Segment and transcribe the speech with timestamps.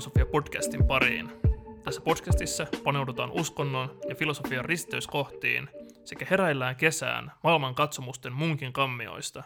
[0.00, 1.32] Tervetuloa Uskonnon filosofia podcastin pariin.
[1.84, 5.70] Tässä podcastissa paneudutaan uskonnon ja filosofian risteyskohtiin
[6.04, 9.42] sekä heräillään kesään maailman katsomusten munkin kammioista.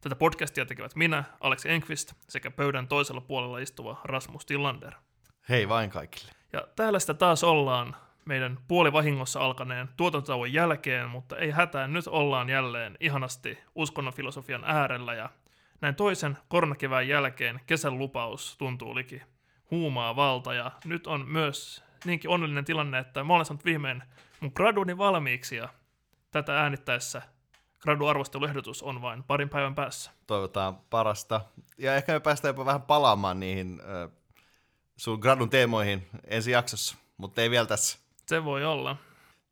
[0.00, 4.94] Tätä podcastia tekevät minä, Alex Enqvist, sekä pöydän toisella puolella istuva Rasmus Tillander.
[5.48, 6.32] Hei vain kaikille.
[6.52, 12.48] Ja täällä sitä taas ollaan meidän puolivahingossa alkaneen tuotantotauon jälkeen, mutta ei hätään, nyt ollaan
[12.48, 15.30] jälleen ihanasti uskonnon filosofian äärellä ja
[15.80, 19.22] näin toisen koronakevään jälkeen kesän lupaus tuntuu liki
[19.70, 24.02] huumaa valta ja nyt on myös niinkin onnellinen tilanne, että mä olen saanut viimein
[24.40, 25.68] mun graduni valmiiksi ja
[26.30, 27.22] tätä äänittäessä
[27.80, 30.10] graduarvosteluehdotus on vain parin päivän päässä.
[30.26, 31.40] Toivotaan parasta.
[31.78, 34.10] Ja ehkä me päästään jopa vähän palaamaan niihin äh,
[34.96, 37.98] sun gradun teemoihin ensi jaksossa, mutta ei vielä tässä.
[38.26, 38.96] Se voi olla.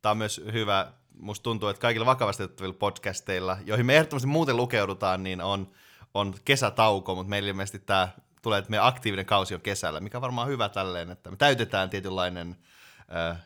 [0.02, 4.56] Tämä on myös hyvä, musta tuntuu, että kaikilla vakavasti otettavilla podcasteilla, joihin me ehdottomasti muuten
[4.56, 5.70] lukeudutaan, niin on,
[6.14, 8.08] on kesätauko, mutta meillä ilmeisesti tämä
[8.42, 11.90] tulee, että meidän aktiivinen kausi on kesällä, mikä on varmaan hyvä tälleen, että me täytetään
[11.90, 12.56] tietynlainen
[13.16, 13.38] äh,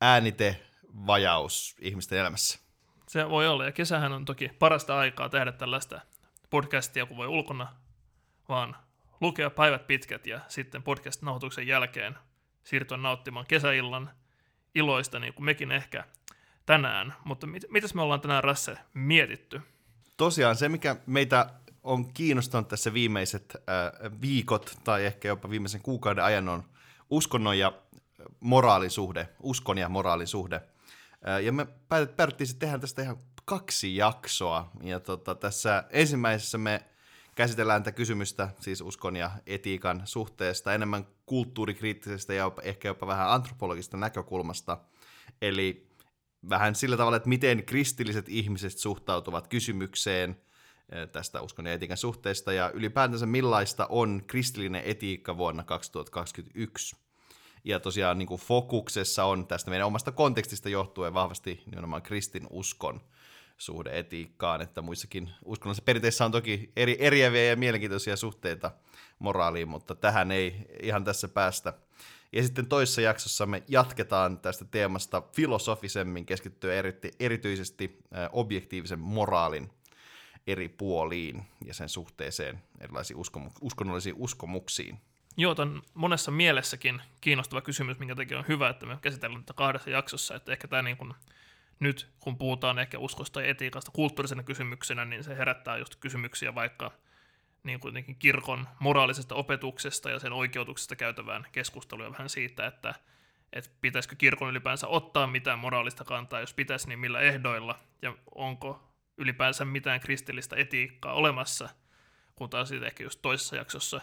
[0.00, 2.58] äänitevajaus ihmisten elämässä.
[3.08, 6.00] Se voi olla, ja kesähän on toki parasta aikaa tehdä tällaista
[6.50, 7.68] podcastia, kun voi ulkona
[8.48, 8.76] vaan
[9.20, 12.18] lukea päivät pitkät ja sitten podcast-nauhoituksen jälkeen
[12.62, 14.10] siirtyä nauttimaan kesäillan
[14.74, 16.04] iloista, niin kuin mekin ehkä
[16.66, 17.14] tänään.
[17.24, 19.60] Mutta mit, mitäs me ollaan tänään Rasse mietitty?
[20.16, 21.50] Tosiaan se, mikä meitä
[21.82, 26.64] on kiinnostanut tässä viimeiset äh, viikot tai ehkä jopa viimeisen kuukauden ajan on
[27.10, 27.72] uskonnon ja
[28.40, 30.56] moraalisuhde, uskon ja moraalisuhde.
[31.28, 31.66] Äh, ja me
[32.16, 34.70] päätettiin tehdä tästä ihan kaksi jaksoa.
[34.82, 36.84] Ja tota, tässä ensimmäisessä me
[37.34, 43.96] käsitellään tätä kysymystä, siis uskon ja etiikan suhteesta, enemmän kulttuurikriittisestä ja ehkä jopa vähän antropologista
[43.96, 44.78] näkökulmasta.
[45.42, 45.90] Eli
[46.50, 50.36] vähän sillä tavalla, että miten kristilliset ihmiset suhtautuvat kysymykseen
[51.12, 56.96] tästä uskon ja etiikan suhteesta, ja ylipäätänsä millaista on kristillinen etiikka vuonna 2021.
[57.64, 63.00] Ja tosiaan niin kuin fokuksessa on tästä meidän omasta kontekstista johtuen vahvasti nimenomaan kristin uskon
[63.58, 68.70] suhde etiikkaan, että muissakin uskonnollisissa perinteissä on toki eri, eriäviä ja mielenkiintoisia suhteita
[69.18, 71.72] moraaliin, mutta tähän ei ihan tässä päästä.
[72.32, 77.98] Ja sitten toisessa jaksossa me jatketaan tästä teemasta filosofisemmin keskittyen eri, erityisesti
[78.32, 79.70] objektiivisen moraalin
[80.52, 84.98] eri puoliin ja sen suhteeseen erilaisiin uskomu- uskonnollisiin uskomuksiin.
[85.36, 89.90] Joo, on monessa mielessäkin kiinnostava kysymys, minkä takia on hyvä, että me käsitellään tätä kahdessa
[89.90, 91.14] jaksossa, että ehkä tämä niin kuin
[91.80, 96.92] nyt, kun puhutaan ehkä uskosta ja etiikasta kulttuurisena kysymyksenä, niin se herättää just kysymyksiä vaikka
[97.64, 102.94] niin kuin kirkon moraalisesta opetuksesta ja sen oikeutuksesta käytävään keskustelua vähän siitä, että,
[103.52, 108.89] että pitäisikö kirkon ylipäänsä ottaa mitään moraalista kantaa, jos pitäisi, niin millä ehdoilla, ja onko
[109.20, 111.68] ylipäänsä mitään kristillistä etiikkaa olemassa,
[112.36, 114.00] kun taas sitten ehkä just toisessa jaksossa,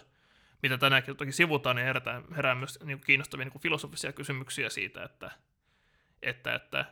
[0.63, 5.31] mitä tänäänkin toki sivutaan, niin herää, herää myös niin kiinnostavia niin filosofisia kysymyksiä siitä, että,
[6.21, 6.85] että, että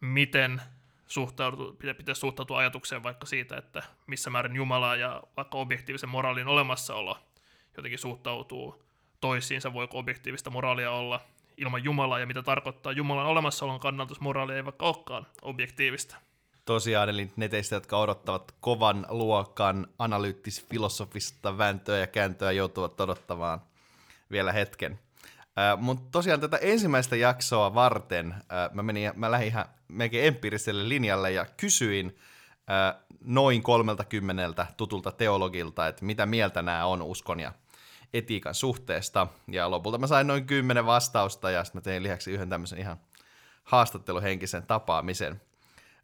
[0.00, 0.62] miten
[1.06, 7.28] suhtaudu, pitäisi suhtautua ajatukseen vaikka siitä, että missä määrin Jumala ja vaikka objektiivisen moraalin olemassaolo
[7.78, 8.84] jotenkin suhtautuu
[9.20, 11.20] toisiinsa, voiko objektiivista moraalia olla
[11.56, 16.16] ilman Jumalaa ja mitä tarkoittaa Jumalan olemassaolon kannalta, jos moraali ei vaikka olekaan objektiivista.
[16.68, 23.60] Tosiaan, eli ne teistä, jotka odottavat kovan luokan analyyttis-filosofista vääntöä ja kääntöä, joutuvat odottamaan
[24.30, 24.98] vielä hetken.
[25.58, 30.88] Äh, Mutta tosiaan tätä ensimmäistä jaksoa varten äh, mä, menin, mä lähdin ihan melkein empiiriselle
[30.88, 32.18] linjalle ja kysyin
[32.70, 37.52] äh, noin 30 tutulta teologilta, että mitä mieltä nämä on uskon ja
[38.14, 39.26] etiikan suhteesta.
[39.50, 43.00] Ja lopulta mä sain noin 10 vastausta ja sitten mä tein lisäksi yhden tämmöisen ihan
[43.64, 45.40] haastatteluhenkisen tapaamisen.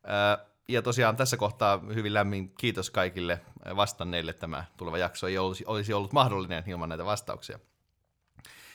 [0.09, 3.41] Äh, ja tosiaan tässä kohtaa hyvin lämmin kiitos kaikille
[3.77, 4.33] vastanneille.
[4.33, 7.59] Tämä tuleva jakso ei olisi, ollut mahdollinen ilman näitä vastauksia.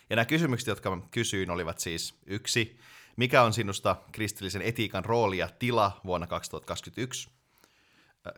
[0.10, 2.80] Ja nämä kysymykset, jotka kysyin, olivat siis yksi,
[3.16, 7.30] mikä on sinusta kristillisen etiikan rooli ja tila vuonna 2021?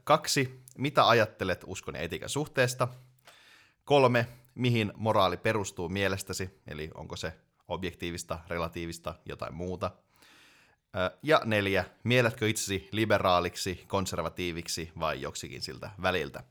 [0.04, 2.88] Kaksi, mitä ajattelet uskon ja etiikan suhteesta?
[3.86, 7.34] Kolme, mihin moraali perustuu mielestäsi, eli onko se
[7.68, 9.92] objektiivista, relatiivista, jotain muuta?
[11.24, 16.44] Ja neljä, mielätkö itsesi liberaaliksi, konservatiiviksi vai joksikin siltä väliltä?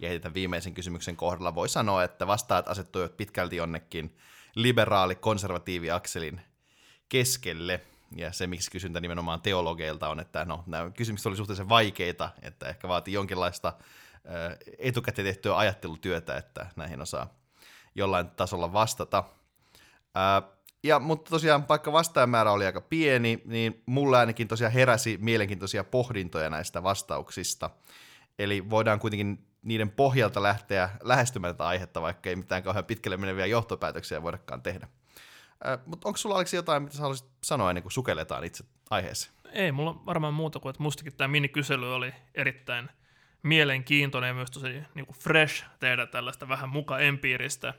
[0.00, 4.16] Ja heti viimeisen kysymyksen kohdalla voi sanoa, että vastaat asettuivat pitkälti jonnekin
[4.54, 6.40] liberaali-konservatiivi akselin
[7.08, 7.80] keskelle.
[8.16, 12.68] Ja se, miksi kysyntä nimenomaan teologeilta on, että no, nämä kysymykset oli suhteellisen vaikeita, että
[12.68, 13.72] ehkä vaatii jonkinlaista
[14.78, 17.34] etukäteen tehtyä ajattelutyötä, että näihin osaa
[17.94, 19.24] jollain tasolla vastata.
[20.84, 26.50] Ja, mutta tosiaan, vaikka vastaajamäärä oli aika pieni, niin mulla ainakin tosiaan heräsi mielenkiintoisia pohdintoja
[26.50, 27.70] näistä vastauksista.
[28.38, 33.46] Eli voidaan kuitenkin niiden pohjalta lähteä lähestymään tätä aihetta, vaikka ei mitään kauhean pitkälle meneviä
[33.46, 34.88] johtopäätöksiä voidakaan tehdä.
[35.66, 39.34] Äh, Mutta onko sulla Aleksi jotain, mitä sä haluaisit sanoa ennen kuin sukelletaan itse aiheeseen?
[39.52, 42.88] Ei mulla varmaan muuta kuin, että mustakin tämä minikysely oli erittäin
[43.42, 47.74] mielenkiintoinen ja myös tosi niin kuin fresh tehdä tällaista vähän muka empiiristä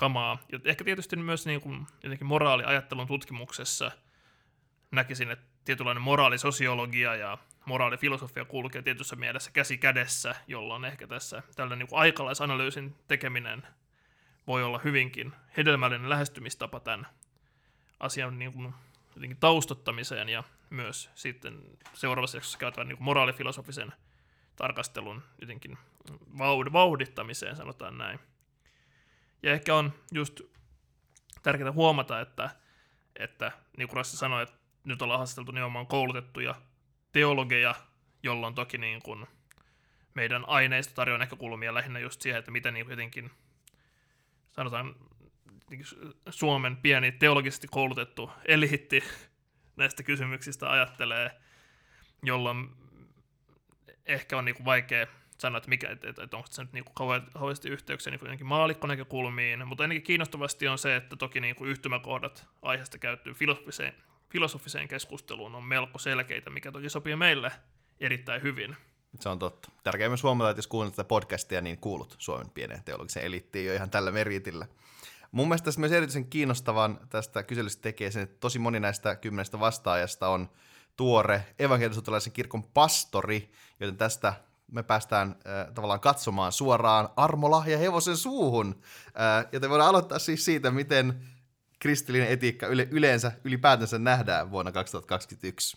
[0.00, 0.38] kamaa.
[0.52, 3.90] Ja ehkä tietysti myös niin kuin, jotenkin moraaliajattelun tutkimuksessa
[4.90, 11.78] näkisin, että tietynlainen moraalisosiologia ja moraalifilosofia kulkee tietyssä mielessä käsi kädessä, jolloin ehkä tässä tällainen
[11.78, 13.62] niin kuin aikalaisanalyysin tekeminen
[14.46, 17.06] voi olla hyvinkin hedelmällinen lähestymistapa tämän
[18.00, 18.74] asian niin kuin,
[19.14, 21.62] jotenkin taustottamiseen ja myös sitten
[21.92, 23.92] seuraavassa jaksossa käytävän niin moraalifilosofisen
[24.56, 25.78] tarkastelun jotenkin
[26.72, 28.20] vauhdittamiseen, sanotaan näin.
[29.42, 30.40] Ja ehkä on just
[31.42, 32.50] tärkeää huomata, että,
[33.16, 36.54] että niin kuin Rassi sanoi, että nyt ollaan haastateltu nimenomaan koulutettuja
[37.12, 37.74] teologeja,
[38.22, 39.26] jolloin toki niin kuin
[40.14, 43.30] meidän aineisto tarjoaa näkökulmia lähinnä just siihen, että miten niin jotenkin
[44.50, 44.94] sanotaan
[45.70, 45.84] niin
[46.30, 49.02] Suomen pieni teologisesti koulutettu eliitti
[49.76, 51.30] näistä kysymyksistä ajattelee,
[52.22, 52.70] jolloin
[54.06, 55.06] ehkä on niinku vaikea
[55.40, 59.84] sanoa, että, mikä, että, että, että onko se nyt niinku kauheasti yhteyksiä niinku maalikkonäkökulmiin, mutta
[59.84, 63.94] ainakin kiinnostavasti on se, että toki niinku yhtymäkohdat aiheesta käyttyy filosofiseen,
[64.30, 67.52] filosofiseen keskusteluun on melko selkeitä, mikä toki sopii meille
[68.00, 68.76] erittäin hyvin.
[69.20, 69.70] Se on totta.
[69.84, 73.74] Tärkeää myös huomata, että jos kuuntelet tätä podcastia, niin kuulut Suomen pieneen teologisen eliittiin jo
[73.74, 74.66] ihan tällä meritillä.
[75.32, 79.60] Mun mielestä tässä myös erityisen kiinnostavan tästä kyselystä tekee sen, että tosi moni näistä kymmenestä
[79.60, 80.50] vastaajasta on
[80.96, 84.34] tuore evankelisuutelaisen kirkon pastori, joten tästä
[84.72, 88.80] me päästään äh, tavallaan katsomaan suoraan armolahja hevosen suuhun.
[89.06, 91.20] Äh, joten voidaan aloittaa siis siitä, miten
[91.78, 95.76] kristillinen etiikka yle- yleensä ylipäätänsä nähdään vuonna 2021.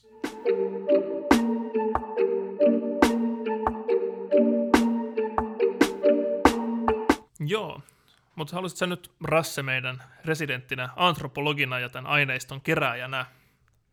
[7.40, 7.82] Joo,
[8.36, 13.26] mutta haluaisit sä nyt Rasse meidän residenttinä, antropologina ja tämän aineiston kerääjänä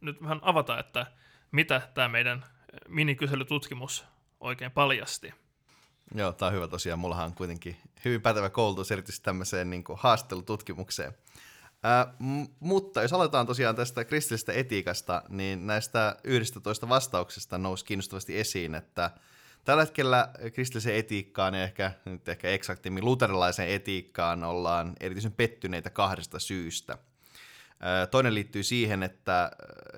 [0.01, 1.07] nyt vähän avata, että
[1.53, 2.45] mitä tämä meidän
[2.89, 4.05] minikyselytutkimus
[4.41, 5.35] oikein paljasti?
[6.15, 6.99] Joo, tämä on hyvä tosiaan.
[6.99, 11.13] Mullahan on kuitenkin hyvin pätevä koulutus erityisesti tämmöiseen niin kuin haastelututkimukseen.
[11.83, 18.39] Ää, m- mutta jos aloitetaan tosiaan tästä kristillisestä etiikasta, niin näistä 11 vastauksesta nousi kiinnostavasti
[18.39, 19.11] esiin, että
[19.65, 26.39] tällä hetkellä kristilliseen etiikkaan ja ehkä, nyt ehkä eksaktimmin luterilaiseen etiikkaan ollaan erityisen pettyneitä kahdesta
[26.39, 26.99] syystä.
[28.11, 29.51] Toinen liittyy siihen, että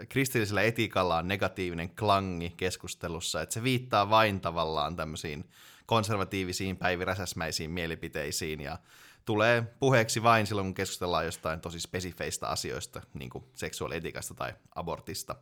[0.09, 5.51] kristillisellä etiikalla on negatiivinen klangi keskustelussa, että se viittaa vain tavallaan tämmöisiin
[5.87, 8.79] konservatiivisiin päiviräsäsmäisiin mielipiteisiin ja
[9.25, 15.37] tulee puheeksi vain silloin, kun keskustellaan jostain tosi spesifeistä asioista, niin kuin seksuaalietiikasta tai abortista.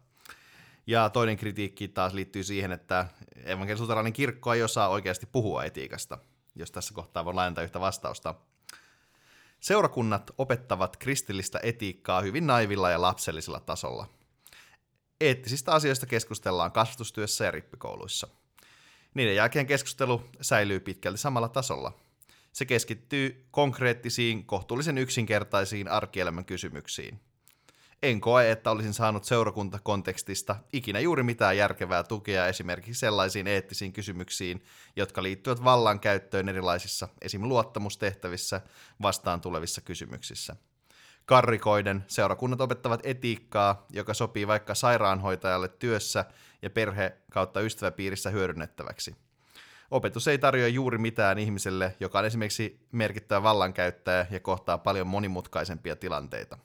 [0.86, 3.06] Ja toinen kritiikki taas liittyy siihen, että
[3.44, 6.18] evankelisuutalainen kirkko ei osaa oikeasti puhua etiikasta,
[6.54, 8.34] jos tässä kohtaa voi laajentaa yhtä vastausta.
[9.60, 14.06] Seurakunnat opettavat kristillistä etiikkaa hyvin naivilla ja lapsellisella tasolla.
[15.20, 18.28] Eettisistä asioista keskustellaan kasvatustyössä ja rippikouluissa.
[19.14, 21.92] Niiden jälkeen keskustelu säilyy pitkälti samalla tasolla–
[22.52, 27.20] se keskittyy konkreettisiin, kohtuullisen yksinkertaisiin arkielämän kysymyksiin.
[28.02, 34.62] En koe, että olisin saanut seurakuntakontekstista ikinä juuri mitään järkevää tukea esimerkiksi sellaisiin eettisiin kysymyksiin,
[34.96, 37.42] jotka liittyvät vallankäyttöön erilaisissa esim.
[37.42, 38.60] luottamustehtävissä
[39.02, 40.56] vastaan tulevissa kysymyksissä.
[41.26, 46.24] Karrikoiden seurakunnat opettavat etiikkaa, joka sopii vaikka sairaanhoitajalle työssä
[46.62, 49.16] ja perhe kautta ystäväpiirissä hyödynnettäväksi–
[49.90, 55.96] Opetus ei tarjoa juuri mitään ihmiselle, joka on esimerkiksi merkittävä vallankäyttäjä ja kohtaa paljon monimutkaisempia
[55.96, 56.58] tilanteita.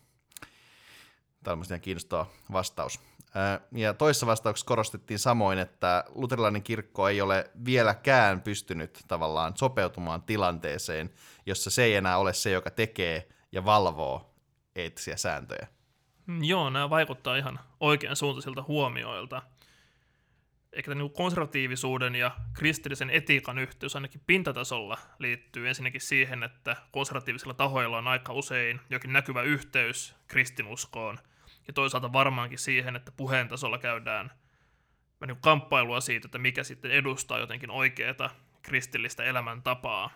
[1.46, 3.00] Tämä on kiinnostava vastaus.
[3.72, 11.10] Ja toisessa vastauksessa korostettiin samoin, että luterilainen kirkko ei ole vieläkään pystynyt tavallaan sopeutumaan tilanteeseen,
[11.46, 14.34] jossa se ei enää ole se, joka tekee ja valvoo
[14.76, 15.68] eettisiä sääntöjä.
[16.42, 19.42] Joo, nämä vaikuttaa ihan oikean suuntaisilta huomioilta–
[20.76, 27.98] ehkä niin konservatiivisuuden ja kristillisen etiikan yhteys ainakin pintatasolla liittyy ensinnäkin siihen, että konservatiivisilla tahoilla
[27.98, 31.20] on aika usein jokin näkyvä yhteys kristinuskoon,
[31.68, 34.32] ja toisaalta varmaankin siihen, että puheen tasolla käydään
[35.28, 38.30] niin kamppailua siitä, että mikä sitten edustaa jotenkin oikeaa
[38.62, 40.10] kristillistä elämäntapaa.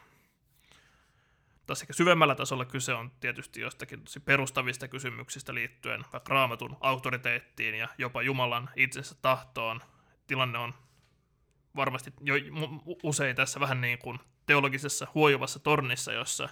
[1.65, 7.75] Tässä ehkä syvemmällä tasolla kyse on tietysti jostakin tosi perustavista kysymyksistä liittyen vaikka raamatun autoriteettiin
[7.75, 9.81] ja jopa Jumalan itsensä tahtoon
[10.27, 10.73] tilanne on
[11.75, 12.33] varmasti jo
[13.03, 16.49] usein tässä vähän niin kuin teologisessa huojuvassa tornissa, jossa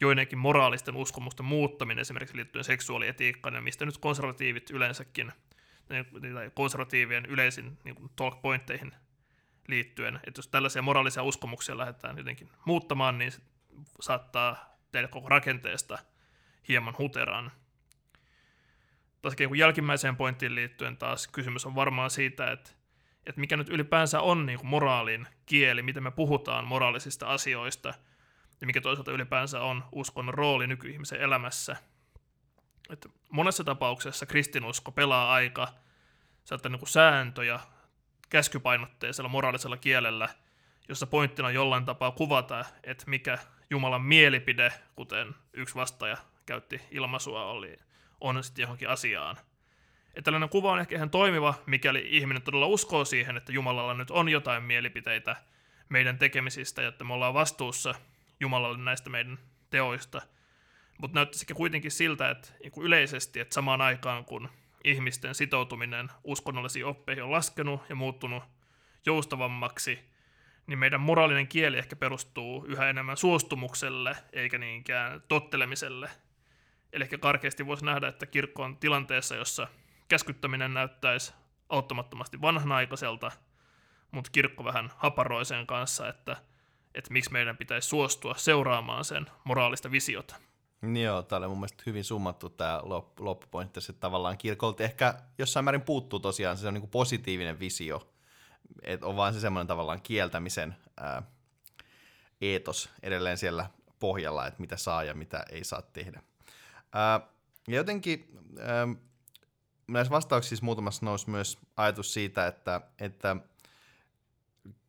[0.00, 5.32] joidenkin moraalisten uskomusten muuttaminen esimerkiksi liittyen seksuaalietiikkaan, ja mistä nyt konservatiivit yleensäkin,
[5.88, 6.04] tai
[6.54, 8.92] konservatiivien yleisin niin talk pointteihin
[9.68, 10.20] liittyen.
[10.26, 13.40] Että jos tällaisia moraalisia uskomuksia lähdetään jotenkin muuttamaan, niin se
[14.00, 15.98] saattaa tehdä koko rakenteesta
[16.68, 17.52] hieman huteraan.
[19.22, 22.70] Taas jälkimmäiseen pointtiin liittyen taas kysymys on varmaan siitä, että,
[23.26, 27.94] että mikä nyt ylipäänsä on niin moraalin kieli, miten me puhutaan moraalisista asioista,
[28.60, 31.76] ja mikä toisaalta ylipäänsä on uskonnon rooli nykyihmisen elämässä.
[32.90, 35.68] Että monessa tapauksessa kristinusko pelaa aika
[36.68, 37.60] niin kuin sääntöjä
[38.30, 40.28] käskypainotteisella moraalisella kielellä,
[40.88, 43.38] jossa pointtina on jollain tapaa kuvata, että mikä
[43.70, 47.76] Jumalan mielipide, kuten yksi vastaaja käytti ilmaisua, oli,
[48.20, 49.36] on sitten johonkin asiaan.
[50.06, 54.10] Että tällainen kuva on ehkä ihan toimiva, mikäli ihminen todella uskoo siihen, että Jumalalla nyt
[54.10, 55.36] on jotain mielipiteitä
[55.88, 57.94] meidän tekemisistä, että me ollaan vastuussa
[58.40, 59.38] Jumalalle näistä meidän
[59.70, 60.22] teoista.
[60.98, 64.48] Mutta näyttäisikin kuitenkin siltä, että niin yleisesti, että samaan aikaan kun
[64.84, 68.44] ihmisten sitoutuminen uskonnollisiin oppeihin on laskenut ja muuttunut
[69.06, 69.98] joustavammaksi,
[70.66, 76.10] niin meidän moraalinen kieli ehkä perustuu yhä enemmän suostumukselle eikä niinkään tottelemiselle.
[76.92, 79.68] Eli ehkä karkeasti voisi nähdä, että kirkko on tilanteessa, jossa
[80.08, 81.32] käskyttäminen näyttäisi
[81.68, 83.30] auttamattomasti vanhanaikaiselta,
[84.10, 86.36] mutta kirkko vähän haparoi sen kanssa, että,
[86.94, 90.36] että miksi meidän pitäisi suostua seuraamaan sen moraalista visiota.
[91.02, 92.80] Joo, tämä oli mun mielestä hyvin summattu tämä
[93.18, 98.12] loppupointti, että tavallaan kirkolta ehkä jossain määrin puuttuu tosiaan se on niin kuin positiivinen visio,
[98.82, 101.22] että on vaan se semmoinen tavallaan kieltämisen ää,
[102.40, 106.22] eetos edelleen siellä pohjalla, että mitä saa ja mitä ei saa tehdä.
[106.92, 107.20] Ää,
[107.68, 108.88] ja jotenkin ää,
[109.88, 113.36] näissä vastauksissa muutamassa nousi myös ajatus siitä, että, että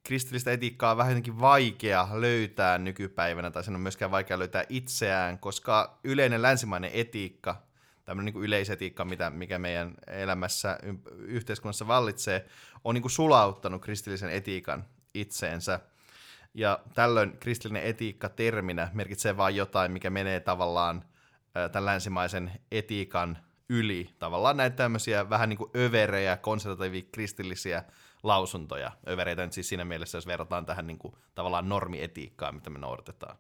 [0.04, 5.40] kristillistä etiikkaa on vähän jotenkin vaikea löytää nykypäivänä, tai sen on myöskään vaikea löytää itseään,
[5.40, 7.64] koska yleinen länsimainen etiikka,
[8.06, 10.78] tämmöinen niin yleisetiikka, mitä, mikä meidän elämässä,
[11.18, 12.46] yhteiskunnassa vallitsee,
[12.84, 15.80] on niin kuin sulauttanut kristillisen etiikan itseensä.
[16.54, 21.06] Ja tällöin kristillinen etiikka terminä merkitsee vain jotain, mikä menee tavallaan
[21.72, 23.38] tämän länsimaisen etiikan
[23.70, 24.10] yli.
[24.20, 27.84] Tavallaan näitä tämmöisiä vähän niin kuin överejä, konservatiivia kristillisiä
[28.24, 28.92] lausuntoja.
[29.08, 33.38] Övereitä nyt siis siinä mielessä, jos verrataan tähän niin kuin, tavallaan normietiikkaan, mitä me noudatetaan.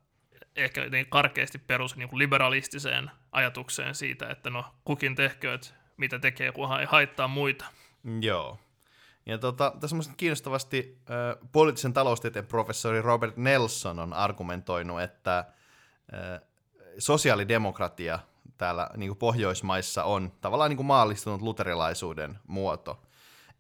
[0.55, 6.51] Ehkä niin karkeasti perus niin kuin liberalistiseen ajatukseen siitä, että no kukin tehkööt, mitä tekee,
[6.51, 7.65] kunhan ei haittaa muita.
[8.21, 8.59] Joo.
[9.25, 16.41] Ja tota, tässä on kiinnostavasti äh, poliittisen taloustieteen professori Robert Nelson on argumentoinut, että äh,
[16.97, 18.19] sosiaalidemokratia
[18.57, 23.01] täällä niin kuin Pohjoismaissa on tavallaan niin kuin maallistunut luterilaisuuden muoto.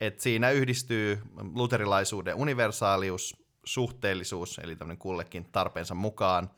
[0.01, 1.21] Et siinä yhdistyy
[1.53, 6.49] luterilaisuuden universaalius, suhteellisuus, eli tämmöinen kullekin tarpeensa mukaan,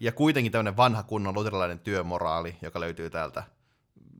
[0.00, 3.42] ja kuitenkin tämmöinen vanha kunnon luterilainen työmoraali, joka löytyy täältä,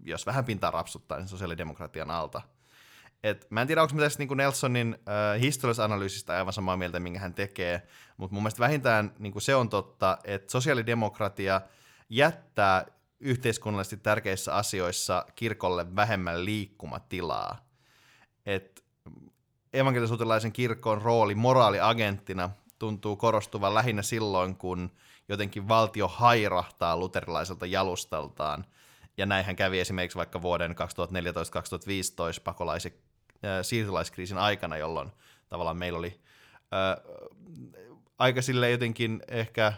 [0.02, 2.42] jos vähän pintaa rapsuttaa, niin sosiaalidemokratian alta.
[3.22, 7.18] Et mä en tiedä, onko mä niin Nelsonin äh, historiallisesta analyysistä aivan samaa mieltä, minkä
[7.18, 7.82] hän tekee,
[8.16, 11.60] mutta mun mielestä vähintään niin se on totta, että sosiaalidemokratia
[12.10, 12.86] jättää
[13.20, 17.65] yhteiskunnallisesti tärkeissä asioissa kirkolle vähemmän liikkumatilaa.
[18.46, 18.84] Et
[19.72, 24.90] evankelisuutelaisen kirkon rooli moraaliagenttina tuntuu korostuvan lähinnä silloin, kun
[25.28, 28.64] jotenkin valtio hairahtaa luterilaiselta jalustaltaan.
[29.16, 30.74] Ja näinhän kävi esimerkiksi vaikka vuoden 2014-2015
[32.44, 32.92] pakolais- äh,
[33.62, 35.12] siirtolaiskriisin aikana, jolloin
[35.48, 36.20] tavallaan meillä oli
[38.18, 39.72] aika sille jotenkin ehkä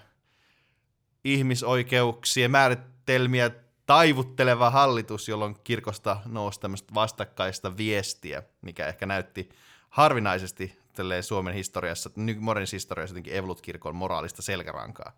[1.25, 3.51] ihmisoikeuksien määritelmiä
[3.89, 9.49] taivutteleva hallitus, jolloin kirkosta nousi tämmöistä vastakkaista viestiä, mikä ehkä näytti
[9.91, 10.79] harvinaisesti
[11.21, 15.13] Suomen historiassa, modernissa historiassa jotenkin Evolut-kirkon moraalista selkärankaa.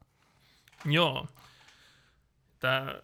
[0.84, 1.26] Joo.
[2.58, 2.94] Tämä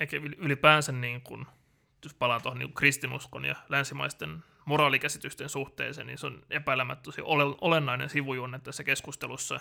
[0.00, 1.46] ehkä ylipäänsä, niin kun,
[2.04, 7.20] jos palaan tuohon niin kristinuskon ja länsimaisten moraalikäsitysten suhteeseen, niin se on epäilemättä tosi
[7.60, 9.60] olennainen sivujuonne tässä keskustelussa.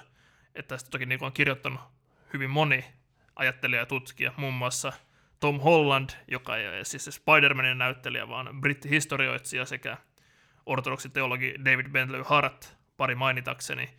[0.56, 1.82] Että tästä toki niin on kirjoittanut
[2.34, 2.86] hyvin moni
[3.36, 4.94] ajattelija ja tutkija, muun muassa
[5.42, 9.98] Tom Holland, joka ei ole siis Spider-Manin näyttelijä, vaan brittihistorioitsija sekä
[10.66, 13.90] ortodoksiteologi David Bentley Hart, pari mainitakseni,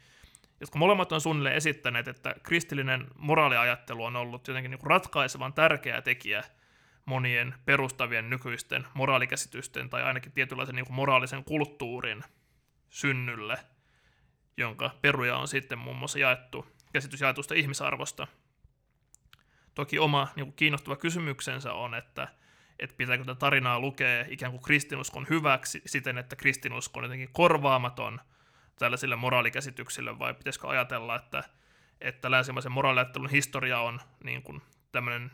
[0.60, 6.44] jotka molemmat on suunnilleen esittäneet, että kristillinen moraaliajattelu on ollut jotenkin niin ratkaisevan tärkeä tekijä
[7.04, 12.24] monien perustavien nykyisten moraalikäsitysten tai ainakin tietynlaisen niin moraalisen kulttuurin
[12.90, 13.58] synnylle,
[14.56, 18.26] jonka peruja on sitten muun muassa jaettu käsitys jaetusta ihmisarvosta.
[19.74, 22.28] Toki oma niin kuin kiinnostava kysymyksensä on, että,
[22.78, 28.20] että pitääkö tätä tarinaa lukea ikään kuin kristinuskon hyväksi siten, että kristinusko on jotenkin korvaamaton
[28.78, 31.44] tällaisille moraalikäsityksille, vai pitäisikö ajatella, että,
[32.00, 34.62] että länsimaisen moraaliajattelun historia on niin kuin
[34.92, 35.30] tämmöinen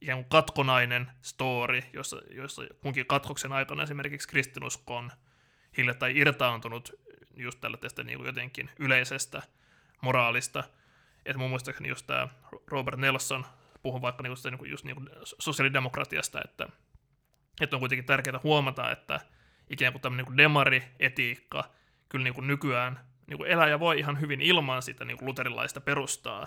[0.00, 5.10] ikään kuin katkonainen story, jossa, jossa kunkin katkoksen aikana esimerkiksi kristinusko on
[5.76, 6.92] hiljattain irtaantunut
[7.36, 9.42] just tällaista niin kuin jotenkin yleisestä
[10.00, 10.64] moraalista.
[11.26, 12.28] Että mun muistaakseni just tämä
[12.66, 13.46] Robert Nelson
[13.82, 16.68] puhuu vaikka niin kuin, niin kuin, just niin kuin sosiaalidemokratiasta, että,
[17.60, 19.20] että on kuitenkin tärkeää huomata, että
[19.70, 21.64] ikään kuin tämmöinen niin demari-etiikka
[22.08, 25.26] kyllä niin kuin nykyään niin kuin elää ja voi ihan hyvin ilman sitä niin kuin
[25.26, 26.46] luterilaista perustaa,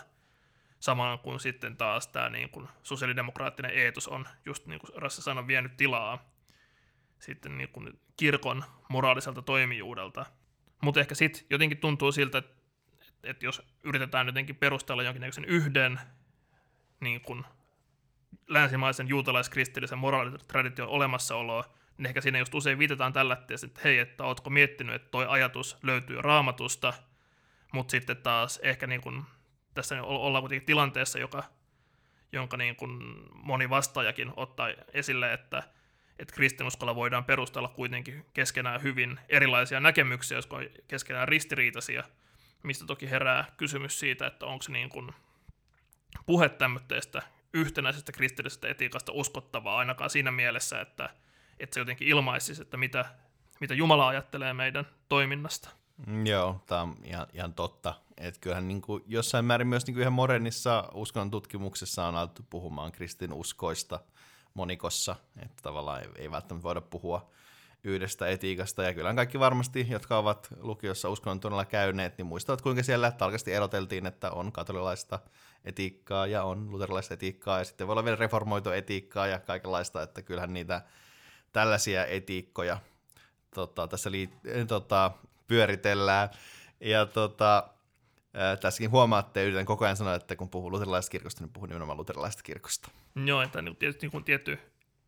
[0.79, 5.47] samaan kuin sitten taas tämä niin kuin sosiaalidemokraattinen eetos on, just niin kuin Rassa sanoi,
[5.47, 6.31] vienyt tilaa
[7.19, 10.25] sitten niin kuin kirkon moraaliselta toimijuudelta.
[10.81, 12.55] Mutta ehkä sitten jotenkin tuntuu siltä, että,
[13.23, 15.99] että jos yritetään jotenkin perustella jonkinnäköisen yhden
[17.01, 17.45] niin kuin
[18.47, 21.63] länsimaisen juutalaiskristillisen moraalitradition olemassaoloa,
[21.97, 25.77] niin ehkä siinä just usein viitataan tällä, että hei, että ootko miettinyt, että toi ajatus
[25.83, 26.93] löytyy raamatusta,
[27.73, 29.23] mutta sitten taas ehkä niin kuin,
[29.73, 31.43] tässä ollaan kuitenkin tilanteessa, joka,
[32.31, 32.99] jonka niin kuin
[33.33, 35.63] moni vastaajakin ottaa esille, että,
[36.19, 42.03] että kristinuskolla voidaan perustella kuitenkin keskenään hyvin erilaisia näkemyksiä, jotka on keskenään ristiriitaisia,
[42.63, 45.11] mistä toki herää kysymys siitä, että onko niin kuin
[46.25, 47.21] puhe tämmöistä
[47.53, 51.09] yhtenäisestä kristillisestä etiikasta uskottavaa ainakaan siinä mielessä, että,
[51.59, 53.05] että se jotenkin ilmaisisi, että mitä,
[53.59, 55.69] mitä Jumala ajattelee meidän toiminnasta.
[56.07, 57.93] Mm, joo, tämä on ihan, ihan totta.
[58.17, 62.45] Et kyllähän niin kuin jossain määrin myös niin kuin ihan modernissa uskonnon tutkimuksessa on alettu
[62.49, 63.99] puhumaan kristinuskoista
[64.53, 67.29] monikossa, että tavallaan ei, ei välttämättä voida puhua
[67.83, 73.11] yhdestä etiikasta, ja kyllä kaikki varmasti, jotka ovat lukiossa uskonnon käyneet, niin muistavat, kuinka siellä
[73.11, 75.19] tarkasti eroteltiin, että on katolilaista
[75.65, 80.21] etiikkaa ja on luterilaista etiikkaa, ja sitten voi olla vielä reformoitu etiikkaa ja kaikenlaista, että
[80.21, 80.81] kyllähän niitä
[81.51, 82.77] tällaisia etiikkoja
[83.55, 85.11] tota, tässä liit- tota,
[85.47, 86.29] pyöritellään.
[86.79, 87.67] Ja tota,
[88.33, 91.97] ää, tässäkin huomaatte, yritän koko ajan sanoa, että kun puhuu luterilaisesta kirkosta, niin puhun nimenomaan
[91.97, 92.91] luterilaisesta kirkosta.
[93.25, 94.59] Joo, että niin tietysti niin tietty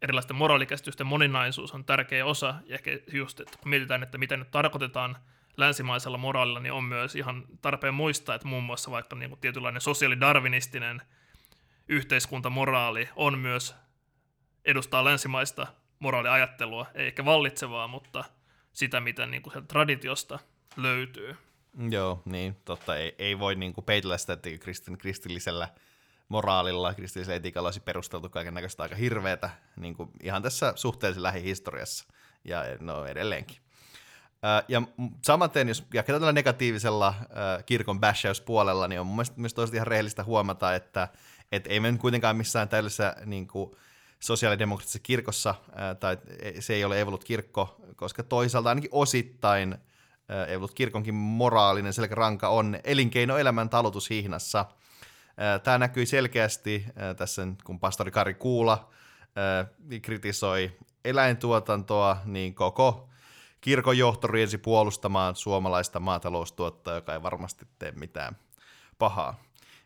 [0.03, 4.51] erilaisten moraalikäsitysten moninaisuus on tärkeä osa, ja ehkä just, että kun mietitään, että mitä nyt
[4.51, 5.17] tarkoitetaan
[5.57, 9.81] länsimaisella moraalilla, niin on myös ihan tarpeen muistaa, että muun muassa vaikka niin kuin tietynlainen
[9.81, 11.01] sosiaalidarvinistinen
[11.87, 13.75] yhteiskuntamoraali on myös
[14.65, 15.67] edustaa länsimaista
[15.99, 18.23] moraaliajattelua, ei ehkä vallitsevaa, mutta
[18.73, 20.39] sitä, mitä niin kuin traditiosta
[20.77, 21.35] löytyy.
[21.89, 22.97] Joo, niin, totta.
[22.97, 25.69] Ei, ei voi niin kuin peitellä sitä, että kristin, kristillisellä
[26.33, 32.05] moraalilla, kristillisellä etiikalla olisi perusteltu kaiken näköistä aika hirveätä, niin kuin ihan tässä suhteellisen lähihistoriassa,
[32.45, 33.57] ja no edelleenkin.
[34.67, 34.81] Ja
[35.21, 37.13] samaten, jos jatketaan tällä negatiivisella
[37.65, 41.07] kirkon bashauspuolella, niin on mun mielestä myös ihan rehellistä huomata, että
[41.51, 43.71] et ei me nyt kuitenkaan missään tällaisessa niin kuin,
[44.19, 45.55] sosiaalidemokraattisessa kirkossa,
[45.99, 46.17] tai
[46.59, 49.75] se ei ole evolut kirkko, koska toisaalta ainakin osittain
[50.47, 54.65] evolut kirkonkin moraalinen selkäranka on elinkeinoelämän talutushihnassa.
[55.63, 56.85] Tämä näkyi selkeästi
[57.17, 58.89] tässä, kun pastori Kari Kuula
[60.01, 63.09] kritisoi eläintuotantoa, niin koko
[63.61, 68.37] kirkon johto riensi puolustamaan suomalaista maataloustuottaa, joka ei varmasti tee mitään
[68.99, 69.43] pahaa.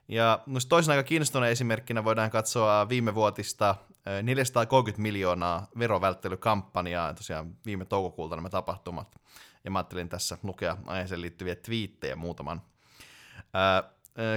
[0.07, 3.75] Ja toisena aika kiinnostuneen esimerkkinä voidaan katsoa viime vuotista
[4.23, 9.15] 430 miljoonaa verovälttelykampanjaa, tosiaan viime toukokuulta nämä tapahtumat.
[9.63, 12.62] Ja mä ajattelin tässä lukea aiheeseen liittyviä twiittejä muutaman.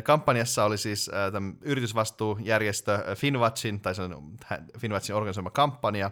[0.05, 1.11] Kampanjassa oli siis
[1.61, 4.37] yritysvastuujärjestö Finwatchin, tai se on
[4.79, 6.11] Finwatchin organisoima kampanja,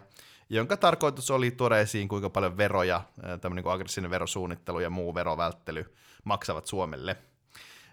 [0.49, 3.01] jonka tarkoitus oli tuoda esiin, kuinka paljon veroja,
[3.41, 7.17] tämmöinen kuin aggressiivinen verosuunnittelu ja muu verovälttely maksavat Suomelle.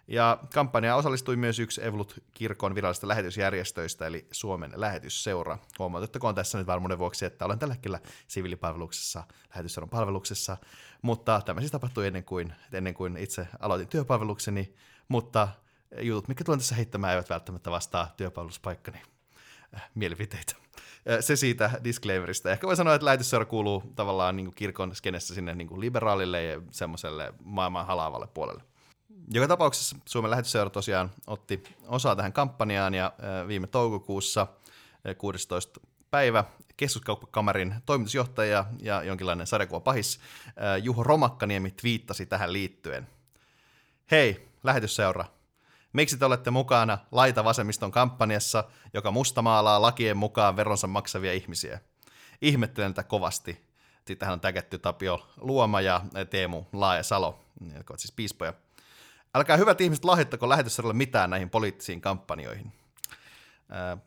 [0.08, 5.58] Ja kampanjaan osallistui myös yksi Evolut-kirkon virallisista lähetysjärjestöistä, eli Suomen lähetysseura.
[5.78, 10.56] Huomautettakoon tässä nyt varmuuden vuoksi, että olen tällä hetkellä siviilipalveluksessa, lähetysseuran palveluksessa,
[11.02, 14.74] mutta tämä siis tapahtui ennen kuin, ennen kuin itse aloitin työpalvelukseni,
[15.08, 15.48] mutta
[16.00, 19.02] jutut, mitkä tulen tässä heittämään, eivät välttämättä vastaa työpalveluspaikkani
[19.74, 20.54] äh, mielipiteitä.
[21.10, 22.50] Äh, se siitä disclaimerista.
[22.50, 26.42] Ehkä voi sanoa, että lähetysseura kuuluu tavallaan niin kuin kirkon skenessä sinne niin kuin liberaalille
[26.42, 28.62] ja semmoiselle maailman halaavalle puolelle.
[29.32, 33.12] Joka tapauksessa Suomen lähetysseura tosiaan otti osaa tähän kampanjaan ja
[33.48, 34.46] viime toukokuussa
[35.18, 35.80] 16
[36.10, 36.44] päivä
[36.76, 40.20] keskuskauppakamarin toimitusjohtaja ja jonkinlainen sarjakuva pahis
[40.82, 43.08] Juho Romakkaniemi twiittasi tähän liittyen.
[44.10, 45.24] Hei, lähetysseura,
[45.96, 51.80] miksi te olette mukana laita vasemmiston kampanjassa, joka mustamaalaa lakien mukaan veronsa maksavia ihmisiä?
[52.42, 53.66] Ihmettelen tätä kovasti.
[54.06, 58.54] Sittenhän on täkätty Tapio Luoma ja Teemu Laajasalo, jotka ovat siis piispoja.
[59.34, 62.72] Älkää hyvät ihmiset lahjoittako lähetyssarjalle mitään näihin poliittisiin kampanjoihin.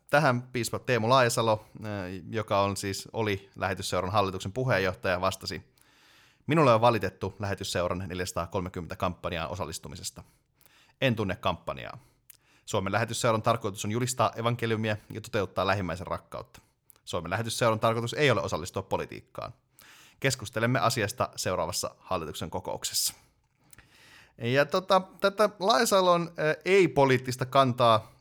[0.09, 1.65] Tähän piispa Teemu Laajasalo,
[2.29, 5.63] joka on siis, oli lähetysseuran hallituksen puheenjohtaja, vastasi,
[6.49, 10.23] Minulle on valitettu lähetysseuran 430 kampanjaan osallistumisesta.
[11.01, 11.97] En tunne kampanjaa.
[12.65, 16.61] Suomen lähetysseuran tarkoitus on julistaa evankeliumia ja toteuttaa lähimmäisen rakkautta.
[17.05, 19.53] Suomen lähetysseuran tarkoitus ei ole osallistua politiikkaan.
[20.19, 23.13] Keskustelemme asiasta seuraavassa hallituksen kokouksessa.
[24.37, 26.31] Ja tota, tätä Laisalon
[26.65, 28.11] ei-poliittista kantaa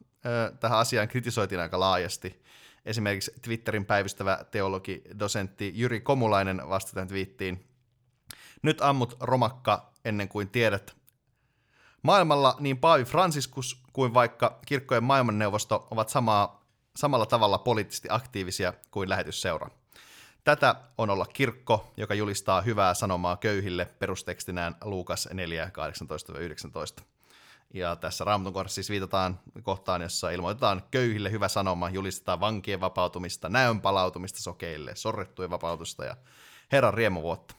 [0.61, 2.43] tähän asiaan kritisoitiin aika laajasti.
[2.87, 7.65] Esimerkiksi Twitterin päivystävä teologi, dosentti Jyri Komulainen vastasi tähän twiittiin.
[8.63, 10.98] Nyt ammut romakka ennen kuin tiedät.
[12.03, 16.65] Maailmalla niin Paavi Franciscus kuin vaikka kirkkojen maailmanneuvosto ovat samaa,
[16.97, 19.69] samalla tavalla poliittisesti aktiivisia kuin lähetysseura.
[20.45, 25.71] Tätä on olla kirkko, joka julistaa hyvää sanomaa köyhille perustekstinään Luukas 4,
[27.01, 27.03] 18-19.
[27.75, 33.49] Ja tässä Raamatun kohdassa siis viitataan kohtaan, jossa ilmoitetaan köyhille hyvä sanoma, julistetaan vankien vapautumista,
[33.49, 36.17] näön palautumista sokeille, sorrettujen vapautusta ja
[36.73, 37.55] Herran riemuvuotta.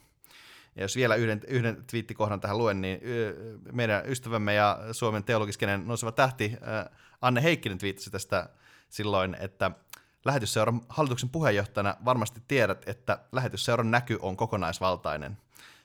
[0.75, 3.01] Ja jos vielä yhden, yhden twiittikohdan tähän luen, niin
[3.71, 6.57] meidän ystävämme ja Suomen teologiskenen nouseva tähti
[7.21, 8.49] Anne Heikkinen twiittasi tästä
[8.89, 9.71] silloin, että
[10.25, 15.37] lähetysseuran hallituksen puheenjohtajana varmasti tiedät, että lähetysseuran näky on kokonaisvaltainen.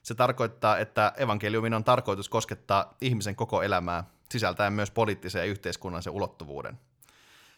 [0.02, 6.12] Se tarkoittaa, että evankeliumin on tarkoitus koskettaa ihmisen koko elämää, sisältäen myös poliittisen ja yhteiskunnallisen
[6.12, 6.78] ulottuvuuden.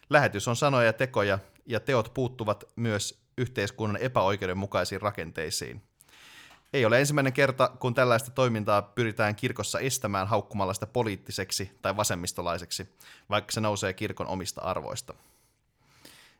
[0.09, 5.81] Lähetys on sanoja ja tekoja, ja teot puuttuvat myös yhteiskunnan epäoikeudenmukaisiin rakenteisiin.
[6.77, 12.89] Ei ole ensimmäinen kerta, kun tällaista toimintaa pyritään kirkossa estämään haukkumalla sitä poliittiseksi tai vasemmistolaiseksi,
[13.29, 15.13] vaikka se nousee kirkon omista arvoista.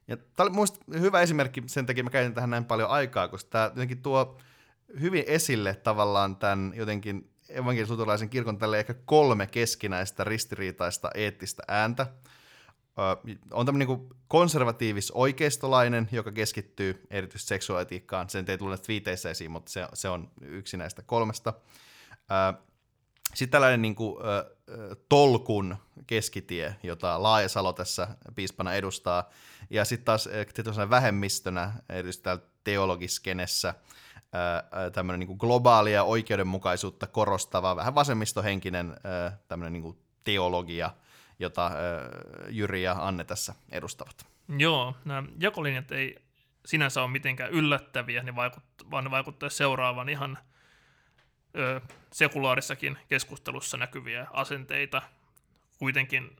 [0.08, 3.65] Ja tämä oli hyvä esimerkki, sen takia mä käytin tähän näin paljon aikaa, koska tämä
[3.65, 4.38] jotenkin tuo
[5.00, 12.08] hyvin esille tavallaan tämän jotenkin evankelisluterilaisen kirkon tälle ehkä kolme keskinäistä ristiriitaista eettistä ääntä.
[13.51, 18.29] On tämmöinen niin konservatiivis-oikeistolainen, joka keskittyy erityisesti seksuaalitiikkaan.
[18.29, 21.53] Sen ei tule twiiteissä esiin, mutta se, se on yksi näistä kolmesta.
[23.33, 24.17] Sitten tällainen niin kuin,
[25.10, 29.29] tolkun keskitie, jota Laajasalo tässä piispana edustaa.
[29.69, 30.29] Ja sitten taas
[30.89, 33.73] vähemmistönä, erityisesti täällä teologiskenessä,
[34.93, 38.95] tämmöinen niin globaalia oikeudenmukaisuutta korostava, vähän vasemmistohenkinen
[39.47, 40.91] tämmöinen niin teologia,
[41.39, 41.71] jota
[42.50, 44.28] Jyri ja Anne tässä edustavat.
[44.58, 46.15] Joo, nämä jakolinjat ei
[46.65, 50.38] sinänsä ole mitenkään yllättäviä, ne vaikut, vaan ne vaikuttavat seuraavan ihan
[51.58, 55.02] ö, sekulaarissakin keskustelussa näkyviä asenteita.
[55.80, 56.38] Kuitenkin,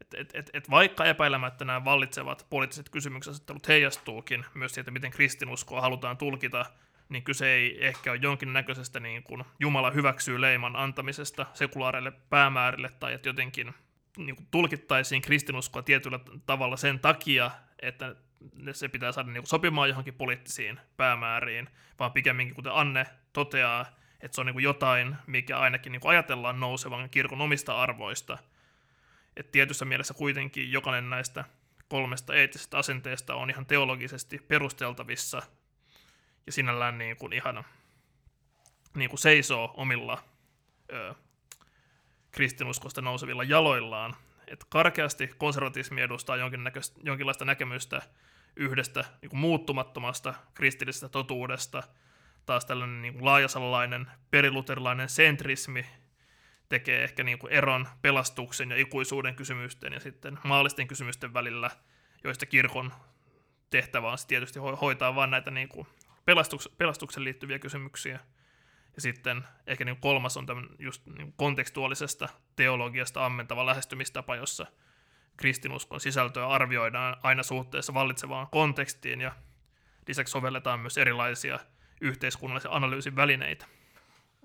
[0.00, 5.80] että et, et, et vaikka epäilemättä nämä vallitsevat poliittiset kysymykset heijastuukin myös siitä, miten kristinuskoa
[5.80, 6.66] halutaan tulkita,
[7.08, 13.12] niin kyse ei ehkä ole jonkinnäköisestä niin kuin Jumala hyväksyy leiman antamisesta sekulaareille päämäärille, tai
[13.12, 13.74] että jotenkin
[14.16, 17.50] niin kuin tulkittaisiin kristinuskoa tietyllä tavalla sen takia,
[17.82, 18.16] että
[18.72, 23.86] se pitää saada niin kuin sopimaan johonkin poliittisiin päämääriin, vaan pikemminkin, kuten Anne toteaa,
[24.20, 28.38] että se on niin kuin jotain, mikä ainakin niin kuin ajatellaan nousevan kirkon omista arvoista.
[29.36, 31.44] että tietyssä mielessä kuitenkin jokainen näistä
[31.88, 35.42] kolmesta eettisestä asenteesta on ihan teologisesti perusteltavissa
[36.46, 37.64] ja sinällään niin kuin ihan
[38.94, 40.24] niin kuin seisoo omilla
[40.92, 41.14] ö,
[42.34, 44.16] kristinuskosta nousevilla jaloillaan.
[44.48, 46.36] Et karkeasti konservatismi edustaa
[47.04, 48.02] jonkinlaista näkemystä
[48.56, 51.82] yhdestä niin kuin muuttumattomasta kristillisestä totuudesta.
[52.46, 55.86] Taas tällainen niin kuin laajasalainen periluterilainen sentrismi
[56.68, 61.70] tekee ehkä niin kuin eron pelastuksen ja ikuisuuden kysymysten ja sitten maallisten kysymysten välillä,
[62.24, 62.92] joista kirkon
[63.70, 65.86] tehtävä on tietysti hoitaa vain näitä niin kuin
[66.24, 68.20] pelastuks, pelastukseen liittyviä kysymyksiä.
[68.94, 74.66] Ja sitten ehkä niin kolmas on tämän just niin kontekstuaalisesta teologiasta ammentava lähestymistapa, jossa
[75.36, 79.32] kristinuskon sisältöä arvioidaan aina suhteessa vallitsevaan kontekstiin ja
[80.08, 81.58] lisäksi sovelletaan myös erilaisia
[82.00, 83.66] yhteiskunnallisia analyysin välineitä.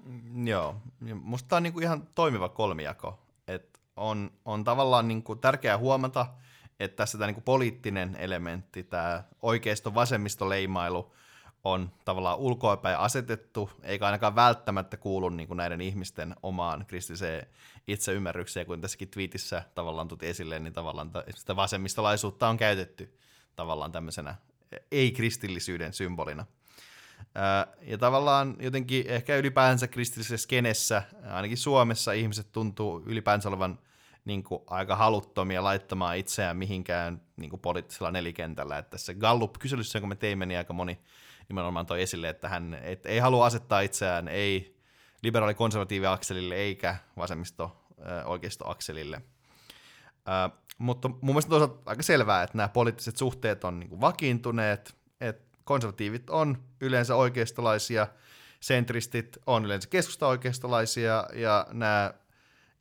[0.05, 0.81] Mm, joo,
[1.13, 3.19] musta tämä on niinku ihan toimiva kolmijako.
[3.47, 6.25] Et on, on tavallaan niinku tärkeää huomata,
[6.79, 11.13] että tässä tämä niinku poliittinen elementti, tämä oikeisto-vasemmisto-leimailu
[11.63, 17.47] on tavallaan ulkoapäin asetettu, eikä ainakaan välttämättä kuulu niin kuin näiden ihmisten omaan kristilliseen
[17.87, 23.17] itseymmärrykseen, kun tässäkin twiitissä tavallaan tuli esille, niin tavallaan sitä vasemmistolaisuutta on käytetty
[23.55, 24.35] tavallaan tämmöisenä
[24.91, 26.45] ei-kristillisyyden symbolina.
[27.81, 33.79] Ja tavallaan jotenkin ehkä ylipäänsä kristillisessä skenessä, ainakin Suomessa ihmiset tuntuu ylipäänsä olevan
[34.25, 38.77] niin kuin aika haluttomia laittamaan itseään mihinkään niin kuin poliittisella nelikentällä.
[38.77, 40.99] Että tässä Gallup-kyselyssä, jonka me teimme, niin aika moni
[41.49, 44.79] nimenomaan toi esille, että hän et, ei halua asettaa itseään ei
[45.23, 49.21] liberaali-konservatiivi-akselille eikä vasemmisto-oikeisto-akselille.
[50.77, 56.29] Mutta mun mielestä on aika selvää, että nämä poliittiset suhteet on niin vakiintuneet, että konservatiivit
[56.29, 58.07] on yleensä oikeistolaisia,
[58.59, 62.13] sentristit on yleensä keskusta-oikeistolaisia ja nämä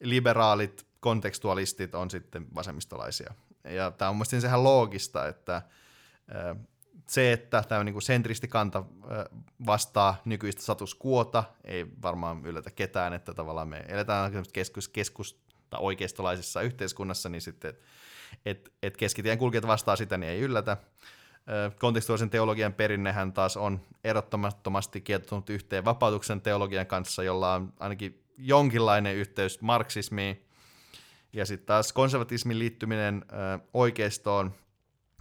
[0.01, 3.35] liberaalit kontekstualistit on sitten vasemmistolaisia.
[3.65, 5.63] Ja tämä on mun mielestä sehän loogista, että
[7.09, 7.95] se, että tämä niin
[8.49, 8.85] kanta
[9.67, 15.41] vastaa nykyistä status quota, ei varmaan yllätä ketään, että tavallaan me eletään keskus, keskus
[15.71, 17.75] tai oikeistolaisessa yhteiskunnassa, niin sitten,
[18.47, 20.77] että et keskitien kulkijat vastaa sitä, niin ei yllätä.
[21.79, 29.17] Kontekstuaalisen teologian perinnehän taas on erottamattomasti kietoutunut yhteen vapautuksen teologian kanssa, jolla on ainakin jonkinlainen
[29.17, 30.45] yhteys marksismiin.
[31.33, 33.25] Ja sitten taas konservatismin liittyminen
[33.75, 34.55] oikeistoon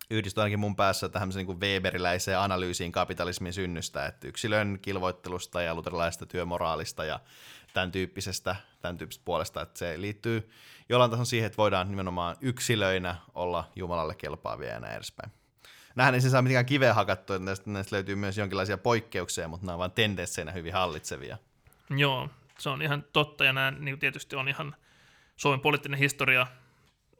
[0.10, 6.26] yhdistyy ainakin mun päässä tähän niin Weberiläiseen analyysiin kapitalismin synnystä, että yksilön kilvoittelusta ja luterilaisesta
[6.26, 7.20] työmoraalista ja
[7.74, 10.50] tämän tyyppisestä, tämän tyyppisestä puolesta, että se liittyy
[10.90, 15.32] jollain tasolla siihen, että voidaan nimenomaan yksilöinä olla Jumalalle kelpaavia ja näin edespäin.
[15.96, 19.66] Nähän ei se saa mitenkään kiveä hakattua, että näistä, näistä löytyy myös jonkinlaisia poikkeuksia, mutta
[19.66, 21.38] nämä ovat vain tendensseinä hyvin hallitsevia.
[21.90, 24.76] Joo, se on ihan totta, ja nämä niin tietysti on ihan,
[25.36, 26.48] Suomen poliittinen historia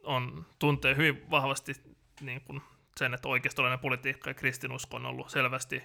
[0.02, 1.72] on, tuntee hyvin vahvasti
[2.20, 2.62] niin kuin
[2.98, 5.82] sen, että oikeistolainen politiikka ja kristinusko on ollut selvästi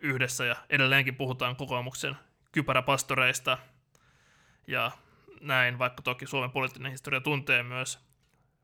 [0.00, 2.16] yhdessä, ja edelleenkin puhutaan kokoomuksen
[2.52, 3.58] kypäräpastoreista,
[4.66, 4.90] ja
[5.40, 7.98] näin, vaikka toki Suomen poliittinen historia tuntee myös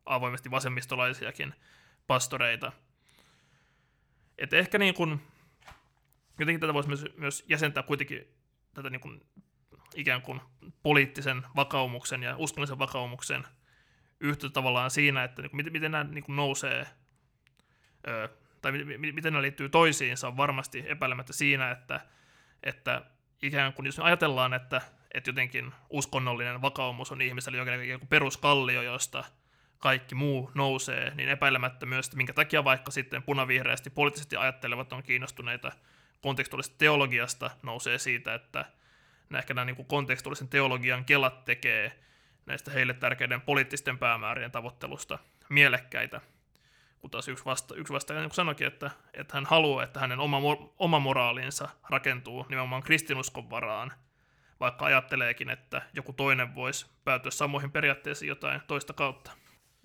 [0.06, 1.54] avoimesti vasemmistolaisiakin
[2.06, 2.72] pastoreita.
[4.38, 5.20] Että ehkä niin kuin,
[6.38, 8.34] jotenkin tätä voisi myös, myös jäsentää kuitenkin
[8.74, 9.26] tätä niin kuin,
[9.94, 10.40] ikään kuin
[10.82, 13.44] poliittisen vakaumuksen ja uskonnollisen vakaumuksen
[14.20, 16.86] yhtä tavallaan siinä, että niin kuin, miten, miten nämä niin kuin nousee,
[18.62, 18.72] tai
[19.12, 22.00] miten, nämä liittyy toisiinsa, on varmasti epäilemättä siinä, että,
[22.62, 23.02] että
[23.42, 24.80] ikään kuin jos ajatellaan, että,
[25.14, 29.24] että jotenkin uskonnollinen vakaumus on ihmisellä jokin peruskallio, josta
[29.78, 35.02] kaikki muu nousee, niin epäilemättä myös, että minkä takia vaikka sitten punavihreästi poliittisesti ajattelevat on
[35.02, 35.72] kiinnostuneita
[36.20, 38.64] kontekstuaalisesta teologiasta, nousee siitä, että
[39.38, 41.98] ehkä nämä niin kontekstuaalisen teologian kelat tekee
[42.46, 46.20] näistä heille tärkeiden poliittisten päämäärien tavoittelusta mielekkäitä.
[47.00, 50.38] Kun taas yksi, vasta, yksi vastaaja niin sanoikin, että, että hän haluaa, että hänen oma,
[50.78, 53.92] oma moraalinsa rakentuu nimenomaan kristinuskon varaan,
[54.60, 59.30] vaikka ajatteleekin, että joku toinen voisi päätyä samoihin periaatteisiin jotain toista kautta.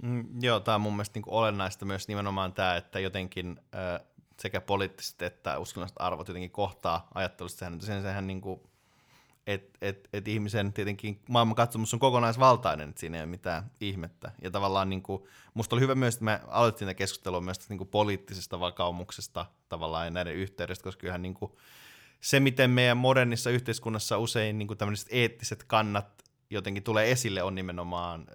[0.02, 4.08] Mm, joo, tämä on mun mielestä niin olennaista myös nimenomaan tämä, että jotenkin äh,
[4.40, 7.60] sekä poliittiset että uskonnolliset arvot jotenkin kohtaa ajattelusta.
[7.60, 8.62] Sehän, sen, sehän niin kuin,
[9.48, 14.32] että et, et ihmisen tietenkin maailmankatsomus on kokonaisvaltainen, että siinä ei ole mitään ihmettä.
[14.42, 17.72] Ja tavallaan niin kuin, musta oli hyvä myös, että me aloitettiin tätä keskustelua myös tästä
[17.72, 21.52] niin kuin poliittisesta vakaumuksesta tavallaan näiden yhteydestä, koska kyllähän niin kuin,
[22.22, 27.56] se, miten meidän modernissa yhteiskunnassa usein niin kuin tämmöiset eettiset kannat jotenkin tulee esille, on
[27.56, 28.28] nimenomaan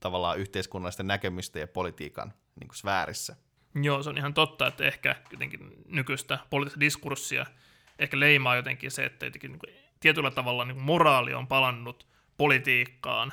[0.00, 3.36] tavallaan yhteiskunnallisten näkemysten ja politiikan niin kuin sfäärissä.
[3.82, 7.46] Joo, se on ihan totta, että ehkä jotenkin nykyistä poliittista diskurssia
[7.98, 13.32] ehkä leimaa jotenkin se, että jotenkin niin tietyllä tavalla niin moraali on palannut politiikkaan,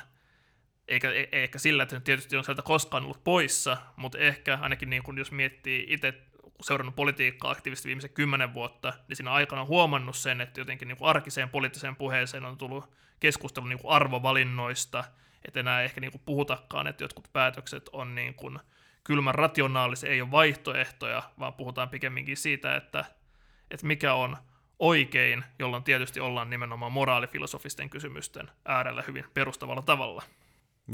[0.88, 5.02] eikä, e, eikä sillä, että tietysti on sieltä koskaan ollut poissa, mutta ehkä ainakin niin
[5.02, 6.14] kuin jos miettii itse
[6.62, 10.98] seurannut politiikkaa aktiivisesti viimeiset kymmenen vuotta, niin siinä aikana on huomannut sen, että jotenkin niin
[10.98, 15.04] kuin arkiseen poliittiseen puheeseen on tullut keskustelu niin kuin arvovalinnoista,
[15.44, 18.58] että enää ehkä niin kuin puhutakaan, että jotkut päätökset on niin kuin
[19.04, 23.04] kylmän rationaalisia, ei ole vaihtoehtoja, vaan puhutaan pikemminkin siitä, että,
[23.70, 24.36] että mikä on
[24.82, 30.22] oikein, jolloin tietysti ollaan nimenomaan moraalifilosofisten kysymysten äärellä hyvin perustavalla tavalla.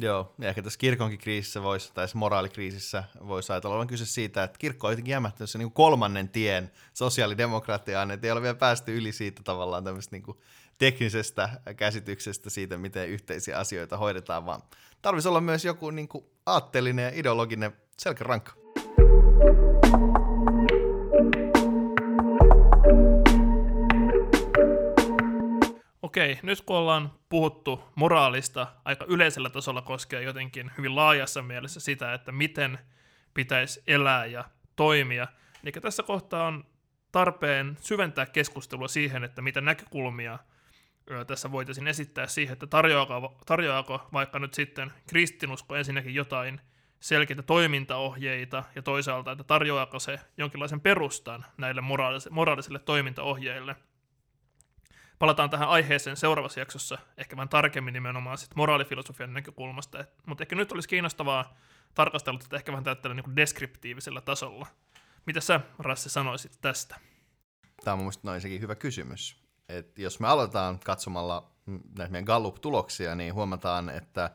[0.01, 4.59] Joo, ja ehkä tässä kirkonkin kriisissä voisi, tai moraalikriisissä voisi ajatella olevan kyse siitä, että
[4.59, 9.12] kirkko on jotenkin jämähtänyt se niin kolmannen tien sosiaalidemokratiaan, että ei ole vielä päästy yli
[9.12, 10.37] siitä tavallaan tämmöistä niin
[10.79, 14.62] teknisestä käsityksestä siitä, miten yhteisiä asioita hoidetaan, vaan
[15.03, 18.53] tarvitsisi olla myös joku niin kuin aatteellinen ja ideologinen selkärankka.
[26.08, 32.14] Okei, nyt kun ollaan puhuttu moraalista aika yleisellä tasolla koskee jotenkin hyvin laajassa mielessä sitä,
[32.14, 32.78] että miten
[33.34, 34.44] pitäisi elää ja
[34.76, 35.26] toimia,
[35.62, 36.64] niin tässä kohtaa on
[37.12, 40.38] tarpeen syventää keskustelua siihen, että mitä näkökulmia
[41.26, 46.60] tässä voitaisiin esittää siihen, että tarjoako, tarjoako vaikka nyt sitten kristinusko ensinnäkin jotain
[47.00, 53.76] selkeitä toimintaohjeita ja toisaalta, että tarjoako se jonkinlaisen perustan näille moraalisille, moraalisille toimintaohjeille.
[55.18, 60.57] Palataan tähän aiheeseen seuraavassa jaksossa ehkä vähän tarkemmin nimenomaan sit moraalifilosofian näkökulmasta, Et, mutta ehkä
[60.57, 61.57] nyt olisi kiinnostavaa
[61.94, 64.66] tarkastella tätä ehkä vähän tällä niin deskriptiivisellä tasolla.
[65.26, 66.96] Mitä sä, Rassi, sanoisit tästä?
[67.85, 73.35] Tämä on mielestäni sekin hyvä kysymys että jos me aloitetaan katsomalla näitä meidän Gallup-tuloksia, niin
[73.35, 74.31] huomataan, että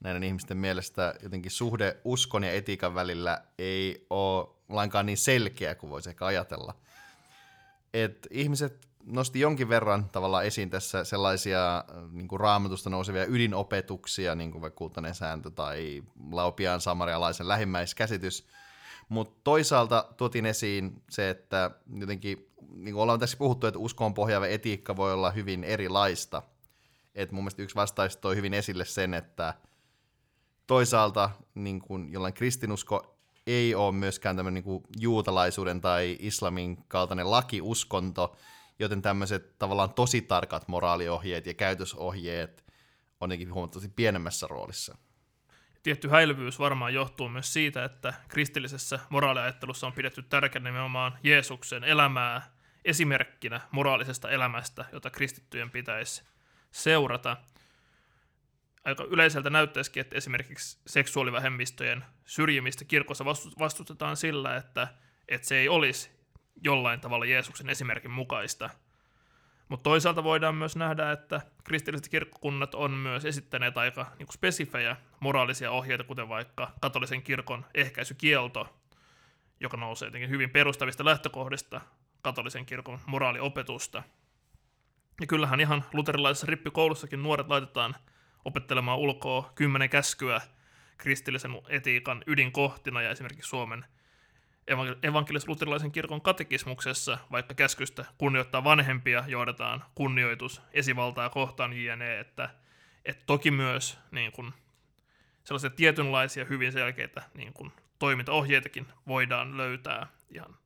[0.00, 5.90] näiden ihmisten mielestä jotenkin suhde uskon ja etiikan välillä ei ole lainkaan niin selkeä kuin
[5.90, 6.74] voisi ehkä ajatella.
[7.94, 14.52] Et ihmiset nosti jonkin verran tavallaan esiin tässä sellaisia niin kuin raamatusta nousevia ydinopetuksia, niin
[14.52, 18.46] kuin vaikka kultainen sääntö tai laupiaan samarialaisen lähimmäiskäsitys,
[19.08, 24.46] Mutta toisaalta tuotiin esiin se, että jotenkin, niin kuin ollaan tässä puhuttu, että uskoon pohjaava
[24.46, 26.42] etiikka voi olla hyvin erilaista.
[27.14, 29.54] Et mun mielestä yksi vastaus toi hyvin esille sen, että
[30.66, 33.16] toisaalta niin kuin jollain kristinusko
[33.46, 38.36] ei ole myöskään tämmöinen niin juutalaisuuden tai islamin kaltainen lakiuskonto,
[38.78, 42.64] joten tämmöiset tavallaan tosi tarkat moraaliohjeet ja käytösohjeet
[43.20, 44.96] on huomattavasti pienemmässä roolissa
[45.86, 52.50] tietty häilyvyys varmaan johtuu myös siitä, että kristillisessä moraaliajattelussa on pidetty tärkeänä nimenomaan Jeesuksen elämää
[52.84, 56.22] esimerkkinä moraalisesta elämästä, jota kristittyjen pitäisi
[56.70, 57.36] seurata.
[58.84, 63.24] Aika yleiseltä näyttäisikin, että esimerkiksi seksuaalivähemmistöjen syrjimistä kirkossa
[63.58, 64.88] vastustetaan sillä, että,
[65.28, 66.10] että se ei olisi
[66.64, 68.70] jollain tavalla Jeesuksen esimerkin mukaista–
[69.68, 75.70] mutta toisaalta voidaan myös nähdä, että kristilliset kirkkokunnat on myös esittäneet aika niin spesifejä moraalisia
[75.70, 78.76] ohjeita, kuten vaikka katolisen kirkon ehkäisykielto,
[79.60, 81.80] joka nousee jotenkin hyvin perustavista lähtökohdista
[82.22, 84.02] katolisen kirkon moraaliopetusta.
[85.20, 87.94] Ja kyllähän ihan luterilaisessa rippikoulussakin nuoret laitetaan
[88.44, 90.40] opettelemaan ulkoa kymmenen käskyä
[90.96, 93.84] kristillisen etiikan ydinkohtina, ja esimerkiksi Suomen
[95.02, 102.50] evankelis-luterilaisen kirkon katekismuksessa, vaikka käskystä kunnioittaa vanhempia, johdetaan kunnioitus esivaltaa kohtaan jne, että,
[103.04, 104.52] että toki myös niin kuin,
[105.44, 110.56] sellaisia tietynlaisia hyvin selkeitä niin kuin, toimintaohjeitakin voidaan löytää ihan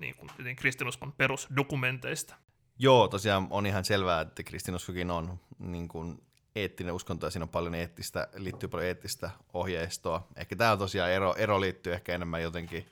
[0.00, 2.34] niin kuin, kristinuskon perusdokumenteista.
[2.78, 6.25] Joo, tosiaan on ihan selvää, että kristinuskokin on niin kuin,
[6.56, 10.26] eettinen uskonto ja siinä on paljon eettistä, liittyy paljon eettistä ohjeistoa.
[10.36, 12.86] Ehkä tämä on tosiaan ero, ero liittyy ehkä enemmän jotenkin,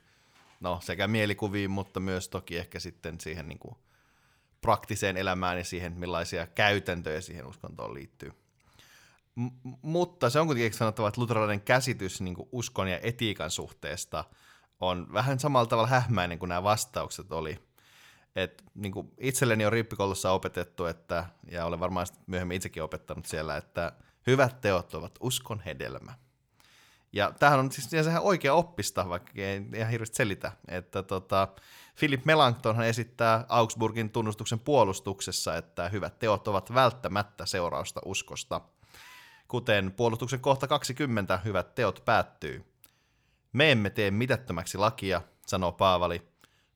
[0.61, 3.77] no sekä mielikuviin, mutta myös toki ehkä sitten siihen niin kuin
[4.61, 8.33] praktiseen elämään ja siihen, millaisia käytäntöjä siihen uskontoon liittyy.
[9.35, 9.49] M-
[9.83, 14.25] mutta se on kuitenkin sanottava, että luterilainen käsitys niin kuin uskon ja etiikan suhteesta
[14.81, 17.59] on vähän samalla tavalla hähmäinen kuin nämä vastaukset oli–
[18.37, 23.57] et, niin kuin itselleni on rippikoulussa opetettu, että, ja olen varmaan myöhemmin itsekin opettanut siellä,
[23.57, 23.93] että
[24.27, 26.15] hyvät teot ovat uskon hedelmä.
[27.13, 30.53] Ja tämähän on siis ihan oikea oppista, vaikka ei ihan hirveästi selitä.
[30.69, 31.49] Että tota,
[31.99, 38.61] Philip Melanchthonhan esittää Augsburgin tunnustuksen puolustuksessa, että hyvät teot ovat välttämättä seurausta uskosta.
[39.49, 42.65] Kuten puolustuksen kohta 20 hyvät teot päättyy.
[43.53, 46.29] Me emme tee mitättömäksi lakia, sanoo Paavali,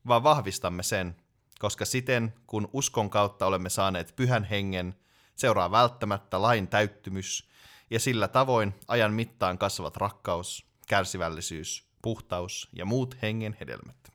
[0.07, 1.15] vaan vahvistamme sen,
[1.59, 4.95] koska siten, kun uskon kautta olemme saaneet pyhän hengen,
[5.35, 7.49] seuraa välttämättä lain täyttymys,
[7.89, 14.13] ja sillä tavoin ajan mittaan kasvavat rakkaus, kärsivällisyys, puhtaus ja muut hengen hedelmät.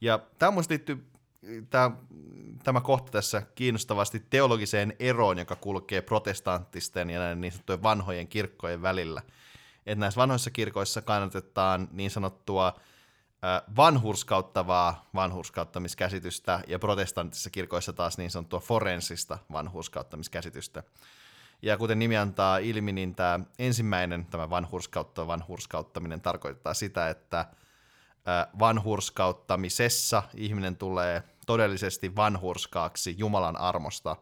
[0.00, 1.06] Ja tämä liittyy
[1.70, 1.90] tämä,
[2.64, 8.82] tämä kohta tässä kiinnostavasti teologiseen eroon, joka kulkee protestanttisten ja näiden niin sanottujen vanhojen kirkkojen
[8.82, 9.22] välillä.
[9.86, 12.80] Että näissä vanhoissa kirkoissa kannatetaan niin sanottua
[13.76, 20.82] vanhurskauttavaa vanhurskauttamiskäsitystä ja protestanttisissa kirkoissa taas niin sanottua forensista vanhurskauttamiskäsitystä.
[21.62, 27.46] Ja kuten nimi antaa ilmi, niin tämä ensimmäinen, tämä vanhurskauttava vanhurskauttaminen tarkoittaa sitä, että
[28.58, 34.16] vanhurskauttamisessa ihminen tulee todellisesti vanhurskaaksi Jumalan armosta.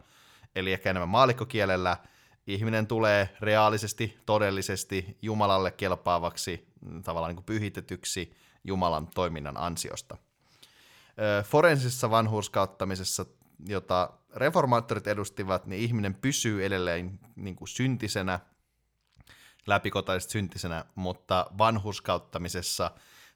[0.55, 1.97] Eli ehkä enemmän maalikkokielellä
[2.47, 8.33] ihminen tulee reaalisesti, todellisesti Jumalalle kelpaavaksi, mm, tavallaan niin kuin pyhitetyksi
[8.65, 10.17] Jumalan toiminnan ansiosta.
[11.45, 13.27] Forensisessa vanhurskauttamisessa,
[13.67, 18.41] jota reformaattorit edustivat, niin ihminen pysyy edelleen niin kuin syntisenä,
[19.67, 22.91] läpikotaisesti syntisenä, mutta vanhurskauttamisessa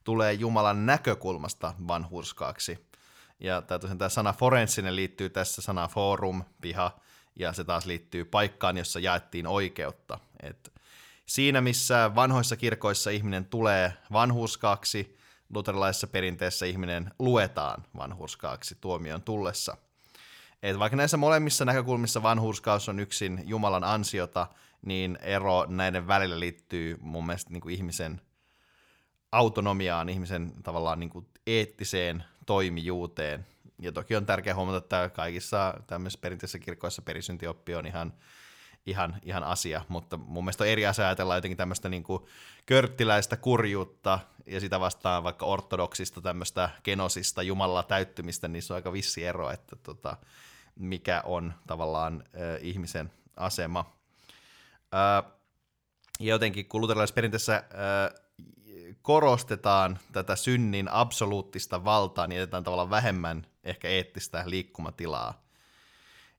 [0.04, 2.88] tulee Jumalan näkökulmasta vanhurskaaksi.
[3.40, 7.00] Ja tämä, sana forensinen liittyy tässä sana forum, piha,
[7.36, 10.18] ja se taas liittyy paikkaan, jossa jaettiin oikeutta.
[10.42, 10.72] Et
[11.26, 15.18] Siinä, missä vanhoissa kirkoissa ihminen tulee vanhurskaaksi,
[15.54, 19.76] luterilaisessa perinteessä ihminen luetaan vanhurskaaksi tuomion tullessa.
[20.62, 24.46] Et vaikka näissä molemmissa näkökulmissa vanhurskaus on yksin Jumalan ansiota,
[24.86, 28.20] niin ero näiden välillä liittyy mun mielestä niin kuin ihmisen
[29.32, 33.46] autonomiaan, ihmisen tavallaan niin kuin eettiseen toimijuuteen.
[33.78, 38.12] Ja toki on tärkeää huomata, että kaikissa tämmöisissä perinteisissä kirkoissa perisyntioppi on ihan
[38.86, 42.22] ihan, ihan asia, mutta mun mielestä on eri asia ajatella jotenkin tämmöistä niin kuin
[42.66, 48.92] körttiläistä kurjuutta ja sitä vastaan vaikka ortodoksista tämmöistä genosista Jumalalla täyttymistä, niin se on aika
[48.92, 50.16] vissi ero, että tota,
[50.76, 53.96] mikä on tavallaan äh, ihmisen asema.
[54.94, 55.32] Äh,
[56.20, 57.62] ja jotenkin kun luterilaisessa äh,
[59.02, 65.43] korostetaan tätä synnin absoluuttista valtaa, niin jätetään tavallaan vähemmän ehkä eettistä liikkumatilaa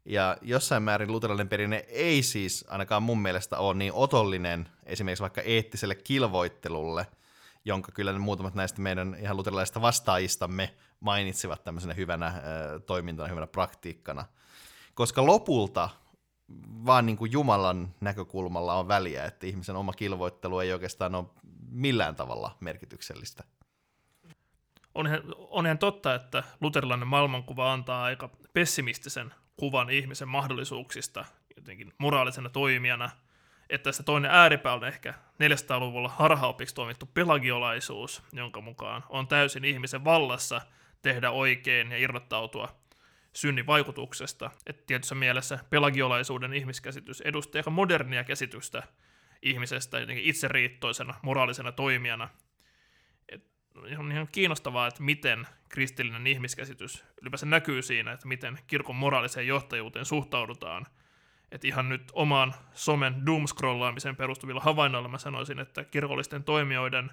[0.05, 5.41] ja jossain määrin luterilainen perinne ei siis ainakaan mun mielestä ole niin otollinen esimerkiksi vaikka
[5.41, 7.07] eettiselle kilvoittelulle,
[7.65, 12.33] jonka kyllä ne muutamat näistä meidän ihan luterilaisista vastaajistamme mainitsivat tämmöisenä hyvänä äh,
[12.85, 14.25] toimintana, hyvänä praktiikkana.
[14.93, 15.89] Koska lopulta
[16.85, 21.25] vaan niin kuin Jumalan näkökulmalla on väliä, että ihmisen oma kilvoittelu ei oikeastaan ole
[21.69, 23.43] millään tavalla merkityksellistä.
[24.95, 31.25] On ihan, on ihan totta, että luterilainen maailmankuva antaa aika pessimistisen kuvan ihmisen mahdollisuuksista
[31.55, 33.09] jotenkin moraalisena toimijana,
[33.69, 40.03] että tässä toinen ääripää on ehkä 400-luvulla harhaopiksi toimittu pelagiolaisuus, jonka mukaan on täysin ihmisen
[40.03, 40.61] vallassa
[41.01, 42.75] tehdä oikein ja irrottautua
[43.33, 44.51] synnin vaikutuksesta.
[44.65, 48.83] Että tietyssä mielessä pelagiolaisuuden ihmiskäsitys edustaa aika modernia käsitystä
[49.41, 52.29] ihmisestä jotenkin itseriittoisena, moraalisena toimijana.
[53.29, 53.43] Et
[53.97, 60.05] on ihan kiinnostavaa, että miten kristillinen ihmiskäsitys ylipäänsä näkyy siinä, että miten kirkon moraaliseen johtajuuteen
[60.05, 60.85] suhtaudutaan.
[61.51, 67.11] Et ihan nyt omaan somen doomscrollaamiseen perustuvilla havainnoilla mä sanoisin, että kirkollisten toimijoiden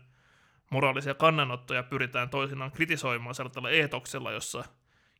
[0.70, 4.64] moraalisia kannanottoja pyritään toisinaan kritisoimaan sellaisella eetoksella, jossa–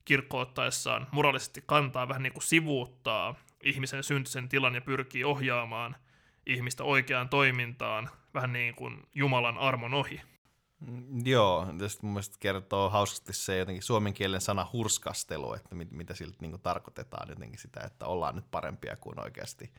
[0.05, 5.97] kirkko ottaessaan moraalisesti kantaa vähän niin kuin sivuuttaa ihmisen syntisen tilan ja pyrkii ohjaamaan
[6.47, 10.21] ihmistä oikeaan toimintaan vähän niin kuin Jumalan armon ohi.
[10.87, 16.15] Mm, joo, tästä mun mielestä kertoo hauskasti se jotenkin suomenkielinen sana hurskastelu, että mit, mitä
[16.15, 19.73] siltä niin tarkoitetaan jotenkin sitä, että ollaan nyt parempia kuin oikeasti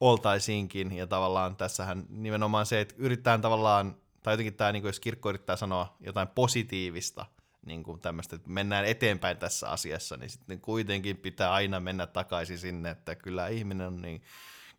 [0.00, 0.92] oltaisiinkin.
[0.92, 5.28] Ja tavallaan tässähän nimenomaan se, että yritetään tavallaan, tai jotenkin tämä, niin kuin jos kirkko
[5.28, 7.26] yrittää sanoa jotain positiivista–
[7.66, 12.58] niin kuin tämmöistä, että mennään eteenpäin tässä asiassa, niin sitten kuitenkin pitää aina mennä takaisin
[12.58, 14.22] sinne, että kyllä ihminen on niin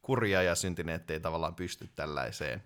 [0.02, 2.64] kurja ja syntinen, ettei tavallaan pysty tällaiseen.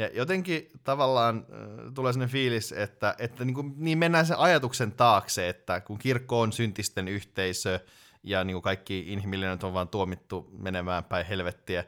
[0.00, 4.92] Ja jotenkin tavallaan äh, tulee sellainen fiilis, että, että niin, kuin, niin mennään sen ajatuksen
[4.92, 7.80] taakse, että kun kirkko on syntisten yhteisö
[8.22, 11.84] ja niin kuin kaikki inhimillinen on vaan tuomittu menemään päin helvettiä,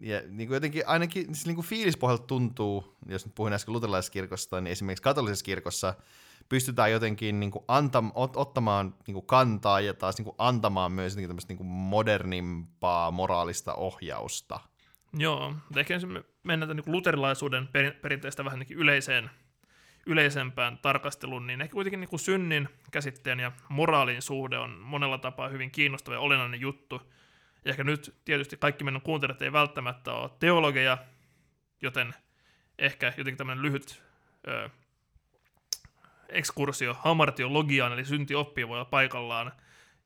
[0.00, 4.60] ja niin kuin jotenkin ainakin siis niin kuin fiilispohjalta tuntuu, jos nyt puhuin äsken luterilaiskirkosta,
[4.60, 5.94] niin esimerkiksi katolisessa kirkossa
[6.48, 10.92] pystytään jotenkin niin kuin antam, ot, ottamaan niin kuin kantaa ja taas niin kuin antamaan
[10.92, 14.60] myös niin kuin niin kuin modernimpaa moraalista ohjausta.
[15.12, 17.68] Joo, ehkä jos me mennään niin luterilaisuuden
[18.02, 19.30] perinteistä vähän niin yleiseen,
[20.06, 25.70] yleisempään tarkasteluun, niin ehkä kuitenkin niin synnin käsitteen ja moraalin suhde on monella tapaa hyvin
[25.70, 27.02] kiinnostava ja olennainen juttu.
[27.64, 30.98] Ja ehkä nyt tietysti kaikki meidän kuuntelijat ei välttämättä ole teologeja,
[31.82, 32.14] joten
[32.78, 34.02] ehkä jotenkin tämmöinen lyhyt
[34.48, 34.70] ö,
[36.28, 39.52] ekskursio hamartiologiaan, eli syntioppiin voi olla paikallaan,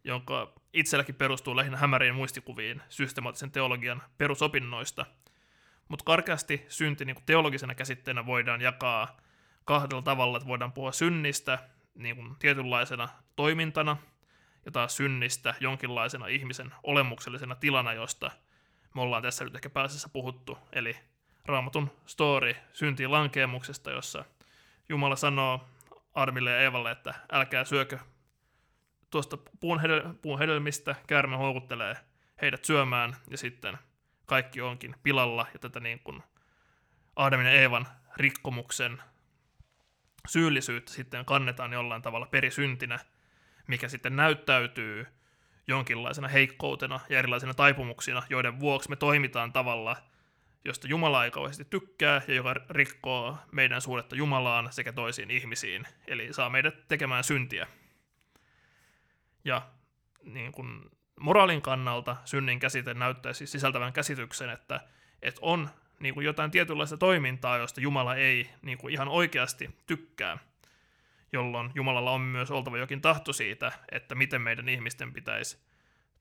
[0.05, 5.07] jonka itselläkin perustuu lähinnä hämäriin muistikuviin systemaattisen teologian perusopinnoista.
[5.89, 9.17] Mutta karkeasti synti niin teologisena käsitteenä voidaan jakaa
[9.65, 11.59] kahdella tavalla, että voidaan puhua synnistä
[11.95, 13.97] niin kuin tietynlaisena toimintana,
[14.65, 18.31] ja taas synnistä jonkinlaisena ihmisen olemuksellisena tilana, josta
[18.95, 20.97] me ollaan tässä nyt ehkä pääsessä puhuttu, eli
[21.45, 24.25] raamatun story syntiin lankeemuksesta, jossa
[24.89, 25.69] Jumala sanoo
[26.15, 27.99] Armille ja Eevalle, että älkää syökö
[29.15, 31.97] tuosta puun, hedel- puun hedelmistä, käärme houkuttelee
[32.43, 33.79] heidät syömään, ja sitten
[34.27, 36.23] kaikki onkin pilalla, ja tätä niin kuin
[37.17, 37.87] Adamin ja Eevan
[38.17, 39.03] rikkomuksen
[40.29, 42.99] syyllisyyttä sitten kannetaan jollain tavalla perisyntinä,
[43.67, 45.07] mikä sitten näyttäytyy
[45.67, 49.97] jonkinlaisena heikkoutena ja erilaisina taipumuksina, joiden vuoksi me toimitaan tavalla–
[50.65, 56.33] josta Jumala ei kauheasti tykkää ja joka rikkoo meidän suhdetta Jumalaan sekä toisiin ihmisiin, eli
[56.33, 57.67] saa meidät tekemään syntiä.
[59.45, 59.63] Ja
[60.23, 60.91] niin kun
[61.21, 64.81] moraalin kannalta synnin käsite näyttää siis sisältävän käsityksen, että,
[65.23, 65.71] että on
[66.01, 70.39] niin kuin jotain tietynlaista toimintaa, josta Jumala ei niin kuin ihan oikeasti tykkää,
[71.33, 75.59] jolloin Jumalalla on myös oltava jokin tahto siitä, että miten meidän ihmisten pitäisi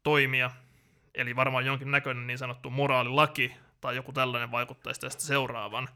[0.04, 0.52] toimia,
[1.16, 5.88] eli varmaan jonkin näköinen niin sanottu moraalilaki tai joku tällainen vaikuttaisi tästä seuraavan.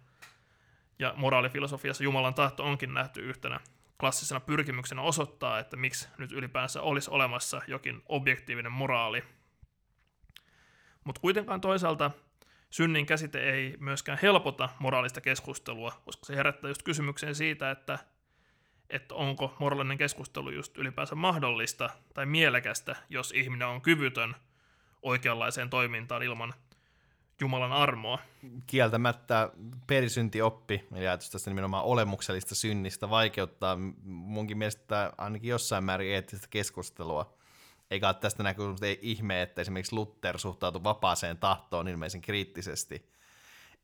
[1.00, 3.60] Ja moraalifilosofiassa Jumalan tahto onkin nähty yhtenä
[4.00, 9.24] klassisena pyrkimyksenä osoittaa, että miksi nyt ylipäänsä olisi olemassa jokin objektiivinen moraali.
[11.04, 12.12] Mutta kuitenkaan toisaalta
[12.70, 18.00] synnin käsite ei myöskään helpota moraalista keskustelua, koska se herättää just kysymyksen siitä, että,
[18.90, 24.36] että onko moraalinen keskustelu just ylipäänsä mahdollista tai mielekästä, jos ihminen on kyvytön
[25.02, 26.54] oikeanlaiseen toimintaan ilman
[27.42, 28.20] Jumalan armoa.
[28.68, 29.50] Kieltämättä
[29.88, 37.38] perisyntioppi, eli ajatus tästä nimenomaan olemuksellista synnistä, vaikeuttaa munkin mielestä ainakin jossain määrin eettistä keskustelua.
[37.92, 43.10] Eikä ole tästä näkynyt ei ihme, että esimerkiksi Luther suhtautui vapaaseen tahtoon ilmeisen kriittisesti.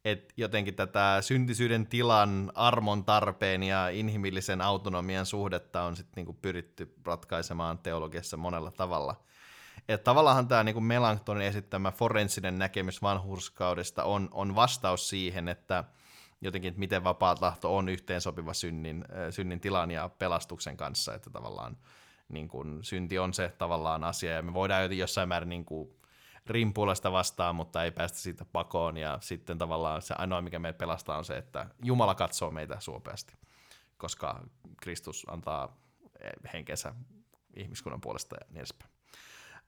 [0.06, 6.94] Et jotenkin tätä syntisyyden tilan, armon tarpeen ja inhimillisen autonomian suhdetta on sitten niinku pyritty
[7.06, 9.16] ratkaisemaan teologiassa monella tavalla–
[9.90, 15.84] että tavallaan tämä niin Melanktonin esittämä forensinen näkemys vanhurskaudesta on, on vastaus siihen, että
[16.42, 21.78] jotenkin, että miten vapaa tahto on yhteensopiva synnin, synnin tilan ja pelastuksen kanssa, että tavallaan
[22.30, 25.96] niin kuin, synti on se tavallaan asia, ja me voidaan jossain määrin niin kuin,
[26.48, 30.78] rimpuilla sitä vastaan, mutta ei päästä siitä pakoon, ja sitten tavallaan se ainoa, mikä meitä
[30.78, 33.34] pelastaa, on se, että Jumala katsoo meitä suopeasti,
[33.98, 34.44] koska
[34.82, 35.78] Kristus antaa
[36.54, 36.96] henkensä
[37.56, 38.93] ihmiskunnan puolesta ja niin edespäin.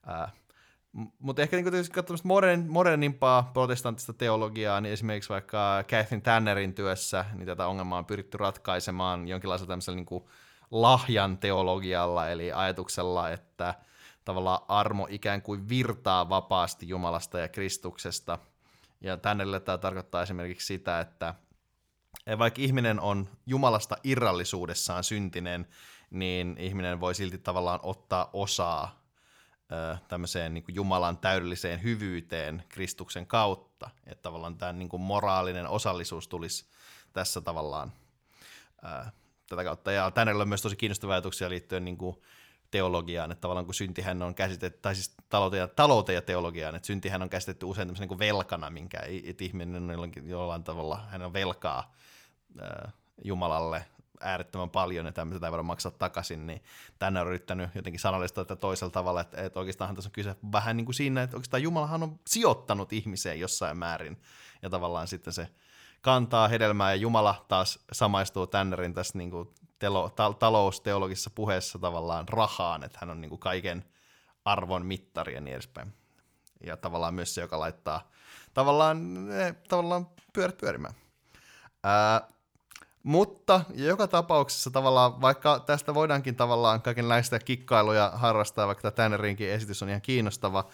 [0.05, 0.31] Ää,
[1.19, 7.25] mutta ehkä niin tietysti katsomassa modern, modernimpaa protestanttista teologiaa, niin esimerkiksi vaikka Catherine Tannerin työssä,
[7.33, 10.23] niin tätä ongelmaa on pyritty ratkaisemaan jonkinlaisella tämmöisellä niin
[10.71, 13.73] lahjan teologialla, eli ajatuksella, että
[14.25, 18.39] tavallaan armo ikään kuin virtaa vapaasti Jumalasta ja Kristuksesta.
[19.01, 21.33] Ja Tannerille tämä tarkoittaa esimerkiksi sitä, että
[22.37, 25.67] vaikka ihminen on Jumalasta irrallisuudessaan syntinen,
[26.09, 29.04] niin ihminen voi silti tavallaan ottaa osaa
[30.07, 33.89] tämmöiseen niin Jumalan täydelliseen hyvyyteen Kristuksen kautta.
[34.07, 36.65] Että tavallaan tämä niin moraalinen osallisuus tulisi
[37.13, 37.91] tässä tavallaan
[38.81, 39.11] ää,
[39.49, 39.91] tätä kautta.
[39.91, 42.15] Ja tänne on myös tosi kiinnostavia ajatuksia liittyen niin kuin
[42.71, 46.87] teologiaan, että tavallaan kun syntihän on käsitetty, tai siis talouteen ja, talouteen ja teologiaan, että
[46.87, 49.01] syntihän on käsitetty usein tämmöisen niin velkana, minkä
[49.41, 51.93] ihminen on jollain tavalla, hän on velkaa
[52.61, 52.91] ää,
[53.23, 53.85] Jumalalle
[54.25, 56.63] äärettömän paljon ja tämmöistä ei voida maksaa takaisin, niin
[56.99, 60.77] tänne on yrittänyt jotenkin sanallistaa tätä toisella tavalla, että, että oikeastaan tässä on kyse vähän
[60.77, 64.21] niin kuin siinä, että oikeastaan Jumalahan on sijoittanut ihmiseen jossain määrin
[64.61, 65.47] ja tavallaan sitten se
[66.01, 69.49] kantaa hedelmää ja Jumala taas samaistuu Tännerin tässä niin kuin
[69.79, 73.85] telo, ta, talousteologisessa puheessa tavallaan rahaan, että hän on niin kuin kaiken
[74.45, 75.93] arvon mittari ja niin edespäin.
[76.65, 78.09] Ja tavallaan myös se, joka laittaa
[78.53, 80.93] tavallaan, eh, tavallaan pyörät pyörimään.
[81.83, 82.27] Ää,
[83.05, 89.83] mutta joka tapauksessa tavallaan, vaikka tästä voidaankin tavallaan kaikenlaista kikkailuja harrastaa, vaikka tämä Tannerinkin esitys
[89.83, 90.67] on ihan kiinnostava,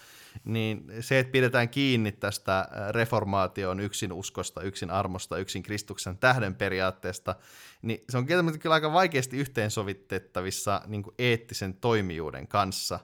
[0.43, 7.35] niin se, että pidetään kiinni tästä reformaation yksin uskosta, yksin armosta, yksin Kristuksen tähden periaatteesta,
[7.81, 12.99] niin se on kieltämättä kyllä aika vaikeasti yhteensovitettavissa niin eettisen toimijuuden kanssa.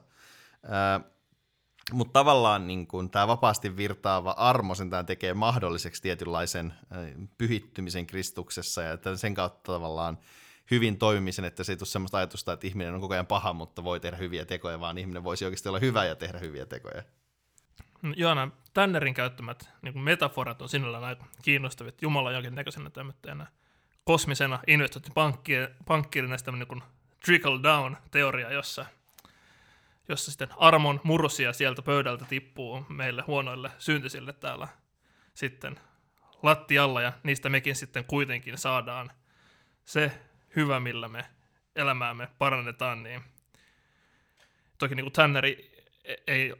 [1.92, 6.74] Mutta tavallaan niin kun, tämä vapaasti virtaava armo sentään tekee mahdolliseksi tietynlaisen
[7.38, 10.18] pyhittymisen Kristuksessa ja että sen kautta tavallaan
[10.70, 13.84] hyvin toimimisen, että se ei tule sellaista ajatusta, että ihminen on koko ajan paha, mutta
[13.84, 17.02] voi tehdä hyviä tekoja, vaan ihminen voisi oikeasti olla hyvä ja tehdä hyviä tekoja.
[18.02, 23.46] No, Joona, Tannerin käyttämät niin metaforat on sinällään aika kiinnostavia, että Jumala jonkinnäköisenä tämmöisenä
[24.04, 26.82] kosmisena investointipankkiirina niin
[27.24, 28.86] trickle down teoria, jossa–
[30.08, 34.68] jossa sitten armon mursia sieltä pöydältä tippuu meille huonoille syntisille täällä
[35.34, 35.80] sitten
[36.42, 39.10] lattialla, ja niistä mekin sitten kuitenkin saadaan
[39.84, 40.12] se
[40.56, 41.24] hyvä, millä me
[41.76, 43.22] elämäämme parannetaan, niin
[44.78, 45.84] toki niin kuin Tanneri
[46.26, 46.54] ei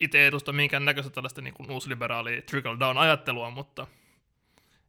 [0.00, 3.86] itse edusta minkään näköistä tällaista niin kuin uusliberaalia trickle-down-ajattelua, mutta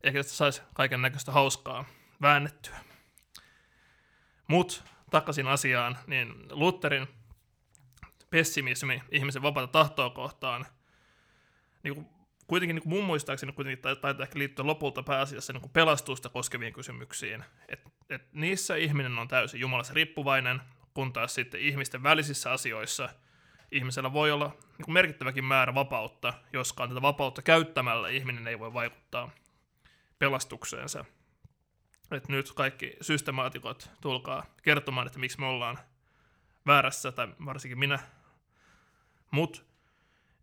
[0.03, 1.85] ehkä tästä saisi kaiken näköistä hauskaa
[2.21, 2.77] väännettyä.
[4.47, 7.07] Mut takaisin asiaan, niin Lutherin
[8.31, 10.65] pessimismi ihmisen vapaata tahtoa kohtaan,
[11.83, 12.07] niin kuin,
[12.47, 16.73] kuitenkin niin kuin mun muistaakseni kuitenkin taitaa ehkä liittyä lopulta pääasiassa niin kuin pelastusta koskeviin
[16.73, 17.43] kysymyksiin.
[17.69, 17.79] Et,
[18.09, 20.61] et niissä ihminen on täysin Jumalassa riippuvainen,
[20.93, 23.09] kun taas sitten ihmisten välisissä asioissa
[23.71, 28.73] ihmisellä voi olla niin kuin merkittäväkin määrä vapautta, joskaan tätä vapautta käyttämällä ihminen ei voi
[28.73, 29.29] vaikuttaa
[30.19, 31.05] pelastukseensa.
[32.11, 35.79] Et nyt kaikki systemaatikot tulkaa kertomaan, että miksi me ollaan
[36.65, 37.99] väärässä, tai varsinkin minä
[39.31, 39.61] mutta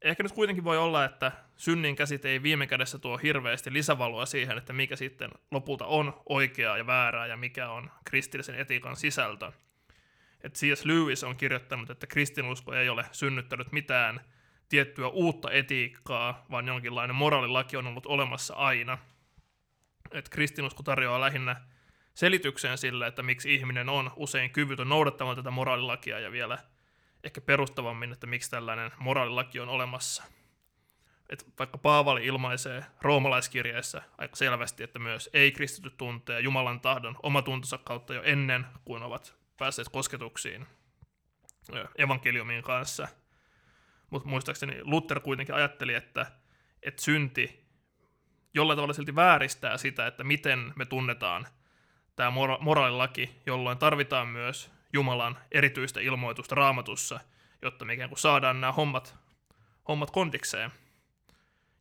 [0.03, 4.59] ehkä nyt kuitenkin voi olla, että synnin käsite ei viime kädessä tuo hirveästi lisävaloa siihen,
[4.59, 9.53] että mikä sitten lopulta on oikeaa ja väärää ja mikä on kristillisen etiikan sisältö.
[10.45, 10.85] Et C.S.
[10.85, 14.21] Lewis on kirjoittanut, että kristinusko ei ole synnyttänyt mitään
[14.69, 18.99] tiettyä uutta etiikkaa, vaan jonkinlainen moraalilaki on ollut olemassa aina.
[20.13, 21.57] Et kristinusko tarjoaa lähinnä
[22.15, 26.59] selityksen sille, että miksi ihminen on usein kyvytön noudattamaan tätä moraalilakia ja vielä–
[27.25, 30.25] ehkä perustavammin, että miksi tällainen moraalilaki on olemassa.
[31.29, 38.15] Et vaikka Paavali ilmaisee roomalaiskirjeessä aika selvästi, että myös ei-kristityt tuntee Jumalan tahdon omatuntonsa kautta
[38.15, 40.67] jo ennen kuin ovat päässeet kosketuksiin
[41.99, 43.09] evankeliumin kanssa.
[44.11, 46.27] Mutta muistaakseni Luther kuitenkin ajatteli, että,
[46.83, 47.69] että synti
[48.55, 51.47] jollain tavalla silti vääristää sitä, että miten me tunnetaan
[52.17, 57.21] tämä mora- moraalilaki, jolloin tarvitaan myös Jumalan erityistä ilmoitusta raamatussa,
[57.63, 59.17] jotta me ikään kuin saadaan nämä hommat,
[59.89, 60.71] hommat kondikseen.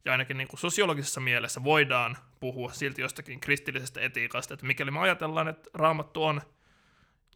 [0.05, 4.99] Ja ainakin niin kuin sosiologisessa mielessä voidaan puhua silti jostakin kristillisestä etiikasta, että mikäli me
[4.99, 6.41] ajatellaan, että raamattu on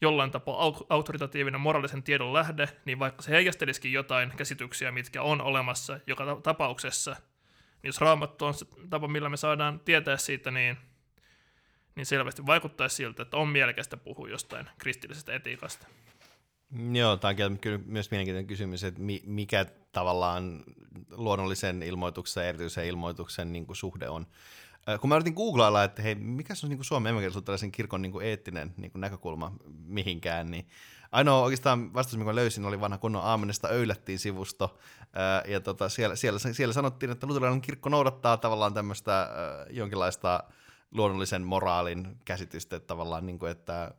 [0.01, 5.99] jollain tapaa autoritatiivinen moraalisen tiedon lähde, niin vaikka se heijastelisikin jotain käsityksiä, mitkä on olemassa
[6.07, 10.77] joka tapauksessa, niin jos raamattu on se tapa, millä me saadaan tietää siitä, niin
[11.95, 15.87] niin selvästi vaikuttaisi siltä, että on mielekästä puhua jostain kristillisestä etiikasta.
[16.91, 20.63] Joo, tämä on kyllä myös mielenkiintoinen kysymys, että mikä tavallaan
[21.11, 24.27] luonnollisen ilmoituksen ja erityisen ilmoituksen niin kuin suhde on.
[25.01, 28.73] Kun mä yritin googlailla, että hei, mikä on niin Suomen evankelisuuttalaisen kirkon niin kuin eettinen
[28.77, 29.51] niin kuin näkökulma
[29.85, 30.67] mihinkään, niin
[31.11, 34.79] ainoa oikeastaan vastaus, mikä löysin, oli vanha kunnon Aamenesta öylättiin sivusto,
[35.47, 39.29] ja tota, siellä, siellä, siellä sanottiin, että luterilainen kirkko noudattaa tavallaan tämmöistä
[39.69, 40.43] jonkinlaista
[40.91, 43.91] luonnollisen moraalin käsitystä, että tavallaan niin kuin, että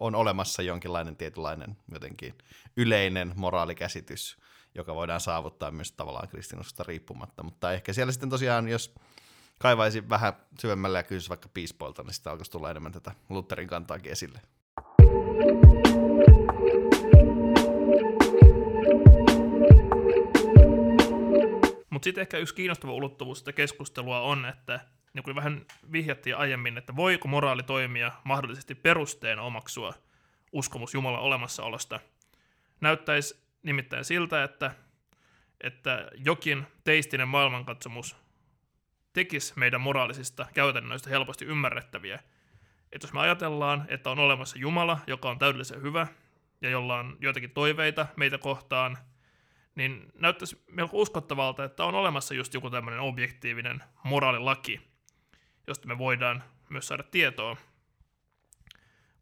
[0.00, 2.34] on olemassa jonkinlainen tietynlainen jotenkin
[2.76, 4.38] yleinen moraalikäsitys,
[4.74, 7.42] joka voidaan saavuttaa myös tavallaan kristinuskosta riippumatta.
[7.42, 8.94] Mutta ehkä siellä sitten tosiaan, jos
[9.58, 14.12] kaivaisi vähän syvemmälle ja kysyisi vaikka piispoilta, niin sitten alkaisi tulla enemmän tätä Lutherin kantaakin
[14.12, 14.40] esille.
[21.90, 24.80] Mutta sitten ehkä yksi kiinnostava ulottuvuus sitä keskustelua on, että
[25.18, 29.94] niin kuin vähän vihjattiin aiemmin, että voiko moraali toimia mahdollisesti perusteena omaksua
[30.52, 32.00] uskomus Jumalan olemassaolosta.
[32.80, 34.74] Näyttäisi nimittäin siltä, että,
[35.60, 38.16] että jokin teistinen maailmankatsomus
[39.12, 42.14] tekisi meidän moraalisista käytännöistä helposti ymmärrettäviä.
[42.92, 46.06] Että jos me ajatellaan, että on olemassa Jumala, joka on täydellisen hyvä,
[46.60, 48.98] ja jolla on joitakin toiveita meitä kohtaan,
[49.74, 54.87] niin näyttäisi melko uskottavalta, että on olemassa just joku tämmöinen objektiivinen moraalilaki,
[55.68, 57.56] josta me voidaan myös saada tietoa.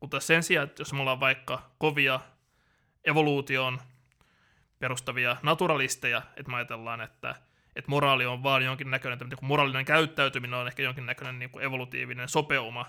[0.01, 2.20] Mutta sen sijaan, että jos me ollaan vaikka kovia
[3.05, 3.80] evoluutioon
[4.78, 7.34] perustavia naturalisteja, että me ajatellaan, että,
[7.76, 12.86] että moraali on vaan jonkinnäköinen, että moraalinen käyttäytyminen on ehkä jonkinnäköinen niin kuin evolutiivinen sopeuma,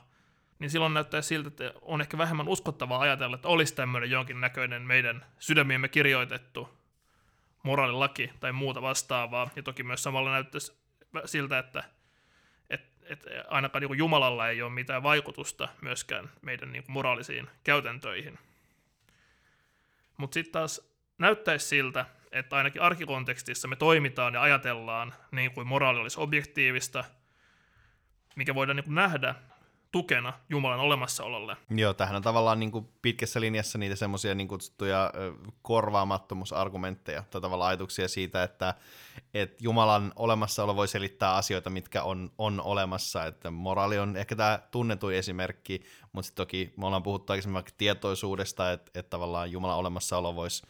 [0.60, 5.26] niin silloin näyttää siltä, että on ehkä vähemmän uskottavaa ajatella, että olisi tämmöinen jonkinnäköinen meidän
[5.40, 6.78] sydämiemme kirjoitettu
[7.64, 9.50] moraalilaki tai muuta vastaavaa.
[9.56, 10.74] Ja toki myös samalla näyttäisi
[11.26, 11.84] siltä, että
[13.10, 18.40] että ainakaan niin Jumalalla ei ole mitään vaikutusta myöskään meidän niin moraalisiin käytäntöihin.
[20.18, 20.82] Mutta sitten taas
[21.18, 27.04] näyttäisi siltä, että ainakin arkikontekstissa me toimitaan ja ajatellaan niin kuin moraali olisi objektiivista,
[28.36, 29.36] mikä voidaan niin kuin nähdä
[29.98, 31.58] tukena Jumalan olemassaololle.
[31.70, 35.14] Joo, tähän on tavallaan niin kuin pitkässä linjassa niitä semmoisia niin kutsuttuja
[35.62, 38.74] korvaamattomuusargumentteja tai tavallaan ajatuksia siitä, että,
[39.34, 43.26] että Jumalan olemassaolo voi selittää asioita, mitkä on, on olemassa.
[43.26, 48.92] Että moraali on ehkä tämä tunnetuin esimerkki, mutta toki me ollaan puhuttu vaikka tietoisuudesta, että,
[48.96, 50.64] että tavallaan Jumalan olemassaolo voisi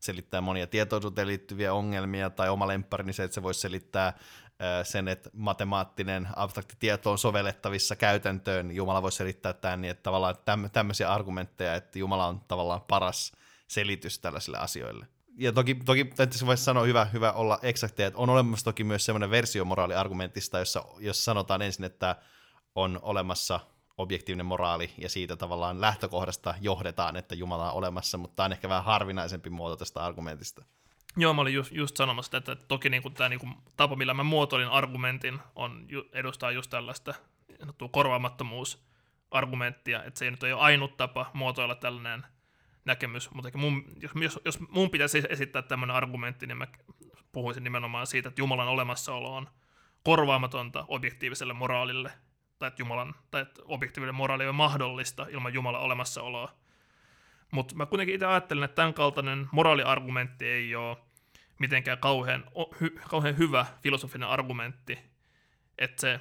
[0.00, 4.12] selittää monia tietoisuuteen liittyviä ongelmia, tai oma lempparini se, että se voisi selittää
[4.82, 10.34] sen, että matemaattinen abstrakti tieto on sovellettavissa käytäntöön, Jumala voisi selittää tämän niin, että tavallaan
[10.72, 13.32] tämmöisiä argumentteja, että Jumala on tavallaan paras
[13.68, 15.06] selitys tällaisille asioille.
[15.38, 19.04] Ja toki, toki tässä voisi sanoa hyvä, hyvä olla eksakteja, että on olemassa toki myös
[19.04, 22.16] semmoinen versio moraaliargumentista, jossa, jossa sanotaan ensin, että
[22.74, 23.60] on olemassa
[23.98, 28.68] objektiivinen moraali, ja siitä tavallaan lähtökohdasta johdetaan, että Jumala on olemassa, mutta tämä on ehkä
[28.68, 30.64] vähän harvinaisempi muoto tästä argumentista.
[31.18, 34.22] Joo, mä olin just, just sanomassa, että, että toki niin tämä niin tapa, millä mä
[34.22, 37.14] muotoilin argumentin, on, edustaa just tällaista
[37.90, 42.26] korvaamattomuusargumenttia, että se ei nyt ole ainut tapa muotoilla tällainen
[42.84, 46.66] näkemys, mutta mun, jos, jos, jos mun pitäisi esittää tämmöinen argumentti, niin mä
[47.32, 49.48] puhuisin nimenomaan siitä, että Jumalan olemassaolo on
[50.04, 52.12] korvaamatonta objektiiviselle moraalille,
[52.58, 56.52] tai että, Jumalan, tai että objektiivinen moraali on mahdollista ilman Jumalan olemassaoloa.
[57.50, 60.96] Mutta mä kuitenkin itse ajattelen, että tämän kaltainen moraaliargumentti ei ole
[61.58, 62.44] mitenkään kauhean,
[62.80, 64.98] hy, kauhean hyvä filosofinen argumentti,
[65.78, 66.20] että se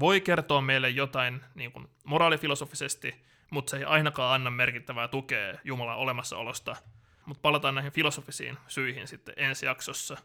[0.00, 3.14] voi kertoa meille jotain niin kuin moraalifilosofisesti,
[3.50, 6.76] mutta se ei ainakaan anna merkittävää tukea Jumalan olemassaolosta.
[7.26, 10.16] Mutta palataan näihin filosofisiin syihin sitten ensi jaksossa.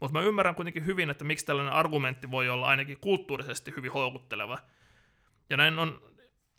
[0.00, 4.58] Mutta mä ymmärrän kuitenkin hyvin, että miksi tällainen argumentti voi olla ainakin kulttuurisesti hyvin houkutteleva.
[5.50, 6.11] Ja näin on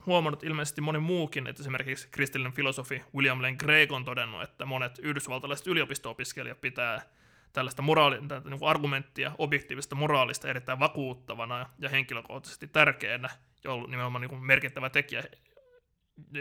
[0.05, 4.99] huomannut ilmeisesti moni muukin, että esimerkiksi kristillinen filosofi William Lane Craig on todennut, että monet
[4.99, 7.01] yhdysvaltalaiset yliopisto-opiskelijat pitää
[7.53, 13.29] tällaista moraali, niin argumenttia objektiivista moraalista erittäin vakuuttavana ja henkilökohtaisesti tärkeänä,
[13.67, 15.23] ollut nimenomaan niin kuin merkittävä tekijä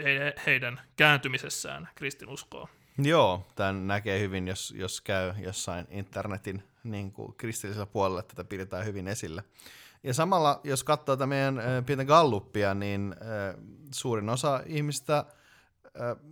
[0.03, 2.67] he, heidän kääntymisessään kristinuskoon.
[2.97, 8.49] Joo, tämän näkee hyvin, jos, jos käy jossain internetin niin kuin kristillisellä puolella, että tätä
[8.49, 9.43] pidetään hyvin esillä.
[10.03, 13.15] Ja samalla, jos katsoo tätä meidän pientä galluppia, niin
[13.93, 15.25] suurin osa ihmistä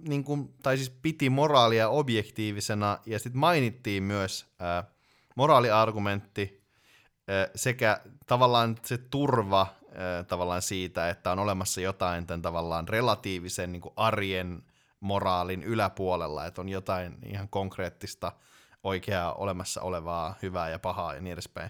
[0.08, 4.46] niin kuin, tai siis piti moraalia objektiivisena, ja sitten mainittiin myös
[5.36, 6.62] moraaliargumentti
[7.56, 9.68] sekä tavallaan se turva
[10.28, 14.64] tavallaan siitä, että on olemassa jotain tämän tavallaan relatiivisen niin kuin arjen
[15.00, 18.32] moraalin yläpuolella, että on jotain ihan konkreettista,
[18.84, 21.70] oikeaa olemassa olevaa, hyvää ja pahaa ja niin edespäin.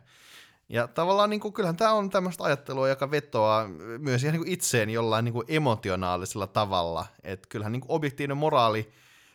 [0.71, 3.67] Ja tavallaan niin kuin, kyllähän tämä on tämmöistä ajattelua, joka vetoaa
[3.97, 7.05] myös ihan niin itseen jollain niin kuin emotionaalisella tavalla.
[7.23, 8.91] Että kyllähän niin kuin objektiivinen moraali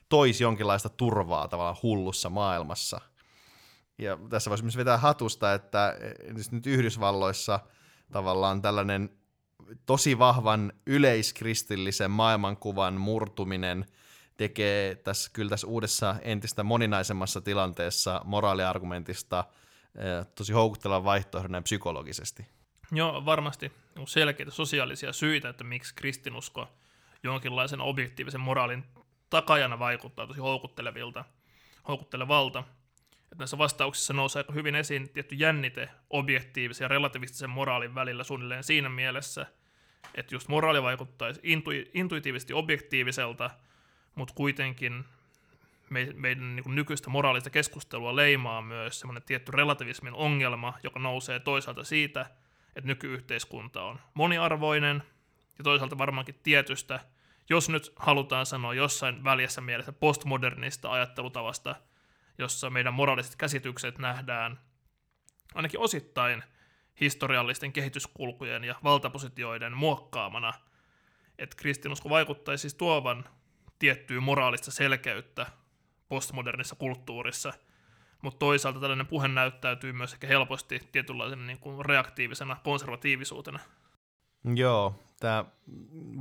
[0.09, 3.01] toisi jonkinlaista turvaa tavallaan hullussa maailmassa.
[3.99, 5.97] Ja tässä voisi myös vetää hatusta, että
[6.51, 7.61] nyt Yhdysvalloissa
[8.13, 9.11] tavallaan tällainen
[9.87, 13.87] tosi vahvan yleiskristillisen maailmankuvan murtuminen
[14.37, 19.45] tekee tässä kyllä tässä uudessa entistä moninaisemmassa tilanteessa moraaliargumentista
[20.35, 22.47] tosi houkuttelevan vaihtoehdon näin psykologisesti.
[22.93, 23.73] Joo, varmasti
[24.07, 26.69] selkeitä sosiaalisia syitä, että miksi kristinusko
[27.23, 28.85] jonkinlaisen objektiivisen moraalin
[29.31, 31.25] takajana vaikuttaa tosi houkuttelevilta,
[31.89, 32.65] houkuttelevalta.
[33.23, 38.65] Että näissä vastauksissa nousee aika hyvin esiin tietty jännite objektiivisen ja relativistisen moraalin välillä suunnilleen
[38.65, 39.47] siinä mielessä,
[40.15, 43.51] että just moraali vaikuttaisi intu- intuitiivisesti objektiiviselta,
[44.15, 45.05] mutta kuitenkin
[45.91, 52.21] meidän niin nykyistä moraalista keskustelua leimaa myös semmoinen tietty relativismin ongelma, joka nousee toisaalta siitä,
[52.77, 55.03] että nykyyhteiskunta on moniarvoinen
[55.59, 57.01] ja toisaalta varmaankin tietystä
[57.49, 61.77] jos nyt halutaan sanoa jossain väljessä mielessä postmodernista ajattelutavasta,
[62.39, 64.61] jossa meidän moraaliset käsitykset nähdään
[65.55, 66.43] ainakin osittain
[67.01, 70.53] historiallisten kehityskulkujen ja valtapositioiden muokkaamana,
[71.39, 73.25] että kristinusko vaikuttaisi siis tuovan
[73.79, 75.47] tiettyä moraalista selkeyttä
[76.09, 77.53] postmodernissa kulttuurissa,
[78.23, 83.59] mutta toisaalta tällainen puhe näyttäytyy myös ehkä helposti tietynlaisena niin kuin reaktiivisena konservatiivisuutena.
[84.55, 85.45] Joo, tämä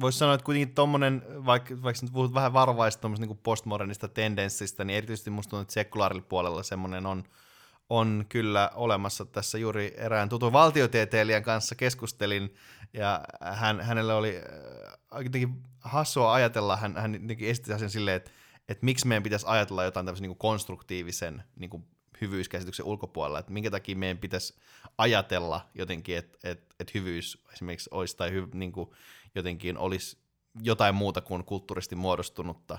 [0.02, 4.98] voisi sanoa, että kuitenkin tuommoinen, vaikka, vaikka nyt puhut vähän varovaista niin postmodernista tendenssistä, niin
[4.98, 7.24] erityisesti musta tuntuu, että sekulaarilla puolella semmoinen on,
[7.90, 9.26] on kyllä olemassa.
[9.26, 12.56] Tässä juuri erään tutun valtiotieteilijän kanssa keskustelin,
[12.94, 18.32] ja hän, hänelle oli äh, jotenkin hassua ajatella, hän, hän esitti sen silleen, että,
[18.70, 21.88] että miksi meidän pitäisi ajatella jotain tämmöisen niin konstruktiivisen niin kuin
[22.22, 24.56] hyvyyskäsityksen ulkopuolella, että minkä takia meidän pitäisi
[24.98, 28.90] ajatella jotenkin, että, että, että hyvyys esimerkiksi olisi tai hy, niin kuin
[29.36, 30.18] jotenkin olisi
[30.62, 32.78] jotain muuta kuin kulttuuristi muodostunutta.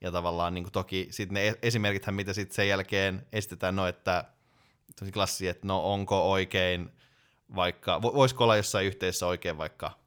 [0.00, 4.24] Ja tavallaan niin kuin toki sitten ne esimerkithän, mitä sitten sen jälkeen estetään, no että
[5.12, 6.92] klassi, että no onko oikein
[7.56, 9.98] vaikka, voisiko olla jossain yhteisössä oikein vaikka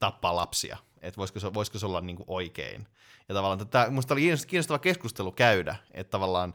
[0.00, 2.86] tappaa lapsia, että voisiko se, voisiko se olla niin kuin oikein.
[3.28, 6.54] Ja tavallaan tätä, musta oli kiinnostava keskustelu käydä, että tavallaan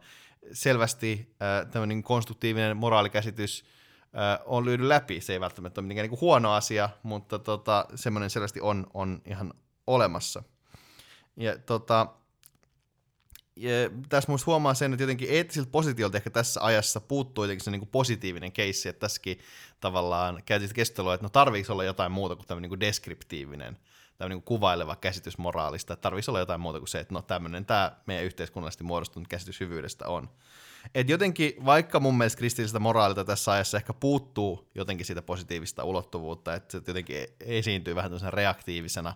[0.51, 3.65] selvästi äh, tämmöinen konstruktiivinen moraalikäsitys
[4.03, 5.21] äh, on lyödy läpi.
[5.21, 9.53] Se ei välttämättä ole mitenkään niin huono asia, mutta tota, semmoinen selvästi on, on ihan
[9.87, 10.43] olemassa.
[11.37, 12.07] Ja, tota,
[13.55, 13.71] ja
[14.09, 17.79] tässä muista huomaa sen, että jotenkin eettisiltä positiolta ehkä tässä ajassa puuttuu jotenkin se niin
[17.79, 19.39] kuin positiivinen keissi, että tässäkin
[19.79, 23.77] tavallaan käytiin keskustelua, että no tarviiko olla jotain muuta kuin tämmöinen niin kuin deskriptiivinen
[24.17, 27.65] tämmöinen niin kuvaileva käsitys moraalista, että tarvitsisi olla jotain muuta kuin se, että no tämmöinen
[27.65, 30.29] tämä meidän yhteiskunnallisesti muodostunut käsitys hyvyydestä on.
[30.95, 36.53] Et jotenkin, vaikka mun mielestä kristillisestä moraalilta tässä ajassa ehkä puuttuu jotenkin siitä positiivista ulottuvuutta,
[36.53, 39.15] että se jotenkin e- esiintyy vähän tämmöisenä reaktiivisena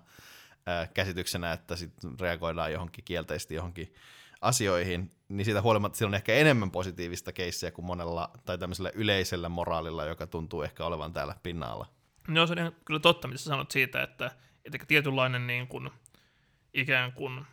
[0.66, 3.94] ää, käsityksenä, että sitten reagoidaan johonkin kielteisesti johonkin
[4.42, 9.50] asioihin, niin siitä huolimatta sillä on ehkä enemmän positiivista keissiä kuin monella tai tämmöisellä yleisellä
[9.50, 11.86] moraalilla, joka tuntuu ehkä olevan täällä pinnalla.
[12.28, 14.32] No se on kyllä totta, mitä sä sanot siitä, että
[14.66, 15.90] että tietynlainen niin kuin,
[16.74, 17.46] ikään kuin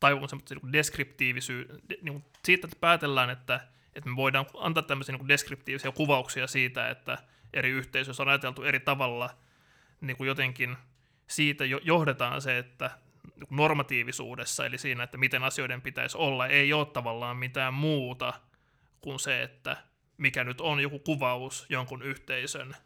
[0.00, 1.66] semmoista niin deskriptiivisyys,
[2.02, 3.60] niin kuin siitä, että päätellään, että,
[3.94, 7.18] että me voidaan antaa tämmöisiä niin kuin deskriptiivisia kuvauksia siitä, että
[7.52, 9.30] eri yhteisöissä on ajateltu eri tavalla,
[10.00, 10.76] niin kuin jotenkin
[11.26, 12.90] siitä johdetaan se, että
[13.36, 18.32] niin normatiivisuudessa, eli siinä, että miten asioiden pitäisi olla, ei ole tavallaan mitään muuta
[19.00, 19.76] kuin se, että
[20.16, 22.76] mikä nyt on joku kuvaus jonkun yhteisön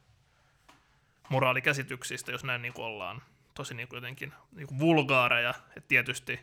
[1.32, 3.22] moraalikäsityksistä, jos näin niin kuin ollaan
[3.54, 6.40] tosi niin kuin jotenkin niin kuin vulgaareja, että tietysti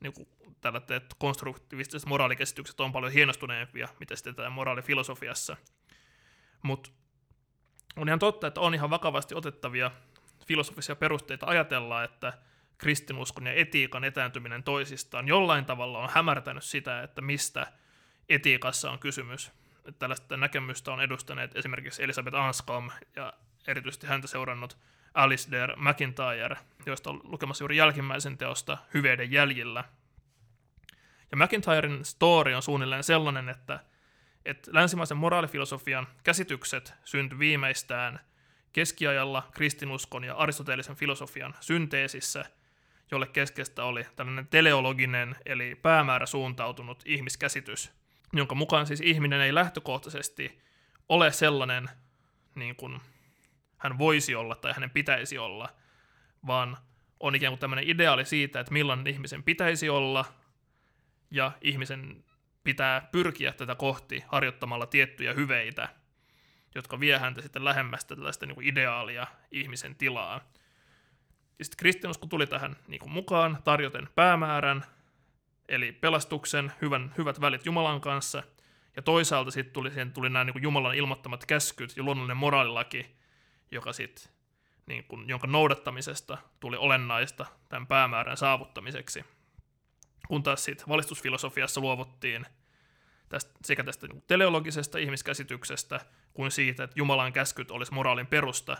[0.00, 0.28] niin kuin
[0.60, 5.56] tällaiset konstruktiivistiset moraalikäsitykset on paljon hienostuneempia, mitä sitten tämä moraalifilosofiassa.
[6.62, 6.90] Mutta
[7.96, 9.90] on ihan totta, että on ihan vakavasti otettavia
[10.46, 12.32] filosofisia perusteita ajatella, että
[12.78, 17.72] kristinuskon ja etiikan etääntyminen toisistaan jollain tavalla on hämärtänyt sitä, että mistä
[18.28, 19.52] etiikassa on kysymys.
[19.98, 23.32] Tällaista näkemystä on edustaneet esimerkiksi Elisabeth Anscombe ja
[23.66, 24.78] erityisesti häntä seurannut
[25.14, 26.56] Alistair McIntyre,
[26.86, 29.84] joista on lukemassa juuri jälkimmäisen teosta Hyveiden jäljillä.
[31.30, 33.80] Ja McIntyren story on suunnilleen sellainen, että,
[34.44, 38.20] että länsimaisen moraalifilosofian käsitykset syntyi viimeistään
[38.72, 42.44] keskiajalla kristinuskon ja aristoteellisen filosofian synteesissä,
[43.10, 47.92] jolle keskeistä oli tällainen teleologinen eli päämäärä suuntautunut ihmiskäsitys,
[48.32, 50.60] jonka mukaan siis ihminen ei lähtökohtaisesti
[51.08, 51.90] ole sellainen
[52.54, 53.00] niin kuin
[53.78, 55.68] hän voisi olla tai hänen pitäisi olla,
[56.46, 56.76] vaan
[57.20, 60.24] on ikään kuin tämmöinen ideaali siitä, että millainen ihmisen pitäisi olla,
[61.30, 62.24] ja ihmisen
[62.64, 65.88] pitää pyrkiä tätä kohti harjoittamalla tiettyjä hyveitä,
[66.74, 70.40] jotka vie häntä sitten lähemmästä tällaista niin kuin ideaalia ihmisen tilaa.
[71.58, 74.84] Ja sitten kristinusko tuli tähän niin kuin mukaan tarjoten päämäärän,
[75.68, 78.42] eli pelastuksen, hyvän, hyvät välit Jumalan kanssa,
[78.96, 83.16] ja toisaalta sitten tuli, tuli nämä niin kuin Jumalan ilmoittamat käskyt ja luonnollinen moraalilaki,
[83.70, 84.30] joka sit,
[84.86, 89.24] niin kuin, jonka noudattamisesta tuli olennaista tämän päämäärän saavuttamiseksi.
[90.28, 92.46] Kun taas sitten valistusfilosofiassa luovuttiin
[93.28, 96.00] tästä, sekä tästä niin teleologisesta ihmiskäsityksestä
[96.34, 98.76] kuin siitä, että Jumalan käskyt olisi moraalin perusta,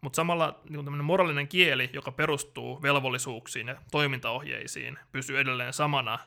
[0.00, 6.18] mutta samalla niin moraalinen kieli, joka perustuu velvollisuuksiin ja toimintaohjeisiin, pysyy edelleen samana,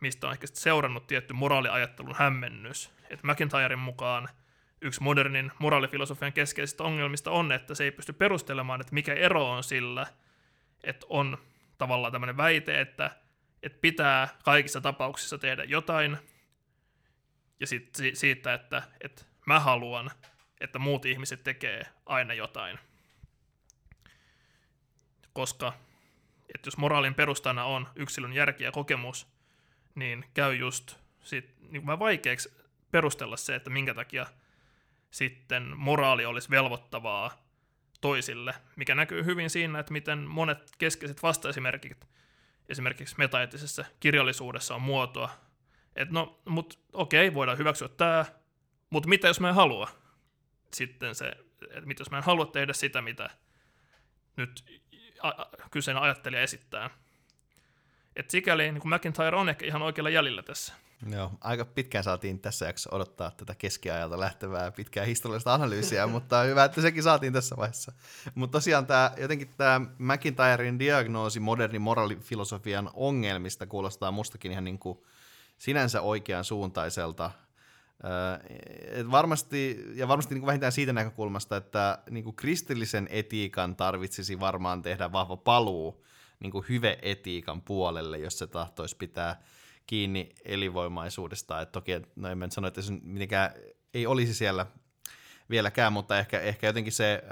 [0.00, 2.90] mistä on ehkä seurannut tietty moraaliajattelun hämmennys.
[3.10, 4.28] Et McIntyren mukaan
[4.80, 9.64] yksi modernin moraalifilosofian keskeisistä ongelmista on, että se ei pysty perustelemaan, että mikä ero on
[9.64, 10.06] sillä,
[10.84, 11.38] että on
[11.78, 13.10] tavallaan tämmöinen väite, että,
[13.62, 16.18] että pitää kaikissa tapauksissa tehdä jotain,
[17.60, 20.10] ja sit, siitä, että, että mä haluan,
[20.60, 22.78] että muut ihmiset tekee aina jotain.
[25.32, 25.72] Koska
[26.54, 29.26] että jos moraalin perustana on yksilön järki ja kokemus,
[29.94, 32.52] niin käy just sit, niin vaikeaksi
[32.90, 34.26] perustella se, että minkä takia
[35.10, 37.48] sitten moraali olisi velvoittavaa
[38.00, 42.08] toisille, mikä näkyy hyvin siinä, että miten monet keskeiset vastaesimerkit
[42.68, 45.30] esimerkiksi metaeettisessä kirjallisuudessa on muotoa,
[45.96, 48.24] että no, mutta okei, voidaan hyväksyä tämä,
[48.90, 49.88] mutta mitä jos mä en halua?
[50.74, 51.32] Sitten se,
[51.62, 53.30] että mitä jos mä en halua tehdä sitä, mitä
[54.36, 54.82] nyt
[55.70, 56.90] kyseinen ajattelija esittää.
[58.16, 60.74] Et sikäli niin kuin McIntyre on ehkä ihan oikealla jäljellä tässä.
[61.06, 66.64] Joo, aika pitkään saatiin tässä jaksossa odottaa tätä keskiajalta lähtevää pitkää historiallista analyysiä, mutta hyvä,
[66.64, 67.92] että sekin saatiin tässä vaiheessa.
[68.34, 74.98] Mutta tosiaan tämä, jotenkin tämä McIntyren diagnoosi modernin moraalifilosofian ongelmista kuulostaa mustakin ihan niin kuin
[75.58, 77.30] sinänsä oikean suuntaiselta.
[78.90, 84.40] Et varmasti, ja varmasti niin kuin vähintään siitä näkökulmasta, että niin kuin kristillisen etiikan tarvitsisi
[84.40, 86.04] varmaan tehdä vahva paluu
[86.40, 89.42] niin kuin hyveetiikan puolelle, jos se tahtoisi pitää
[89.88, 91.60] kiinni elinvoimaisuudesta.
[91.60, 93.50] Et toki no en sano, että se mitenkään
[93.94, 94.66] ei olisi siellä
[95.50, 97.22] vieläkään, mutta ehkä, ehkä jotenkin se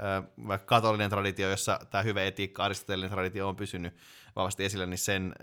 [0.47, 3.93] vaikka katolinen traditio, jossa tämä hyvä etiikka, aristotelinen traditio on pysynyt
[4.35, 5.33] vahvasti esillä, niin sen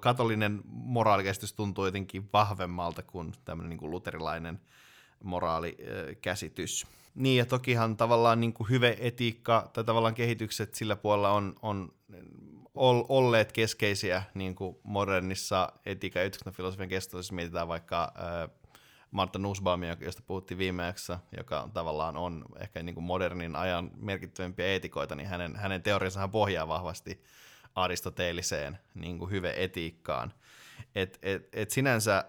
[0.00, 4.60] katolinen moraalikäsitys tuntuu jotenkin vahvemmalta kuin tämmöinen niin kuin luterilainen
[5.24, 6.86] moraalikäsitys.
[7.14, 11.92] Niin, ja tokihan tavallaan niin kuin hyve-etiikka tai tavallaan kehitykset sillä puolella on, on
[12.74, 18.50] olleet keskeisiä niin kuin modernissa etiikan ja filosofian kestossa, jos mietitään vaikka äh,
[19.10, 25.14] Marta Nussbaumia, josta puhuttiin viimeksi, joka tavallaan on ehkä niin kuin modernin ajan merkittävimpiä eetikoita,
[25.14, 27.24] niin hänen, hänen teoriansa pohjaa vahvasti
[27.74, 30.32] aristoteeliseen niin kuin hyve-etiikkaan.
[30.94, 32.24] Et, et, et sinänsä,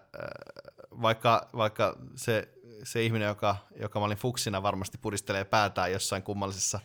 [1.02, 2.48] vaikka, vaikka se,
[2.84, 6.80] se ihminen, joka, joka mä olin fuksina, varmasti pudistelee päätään jossain kummallisessa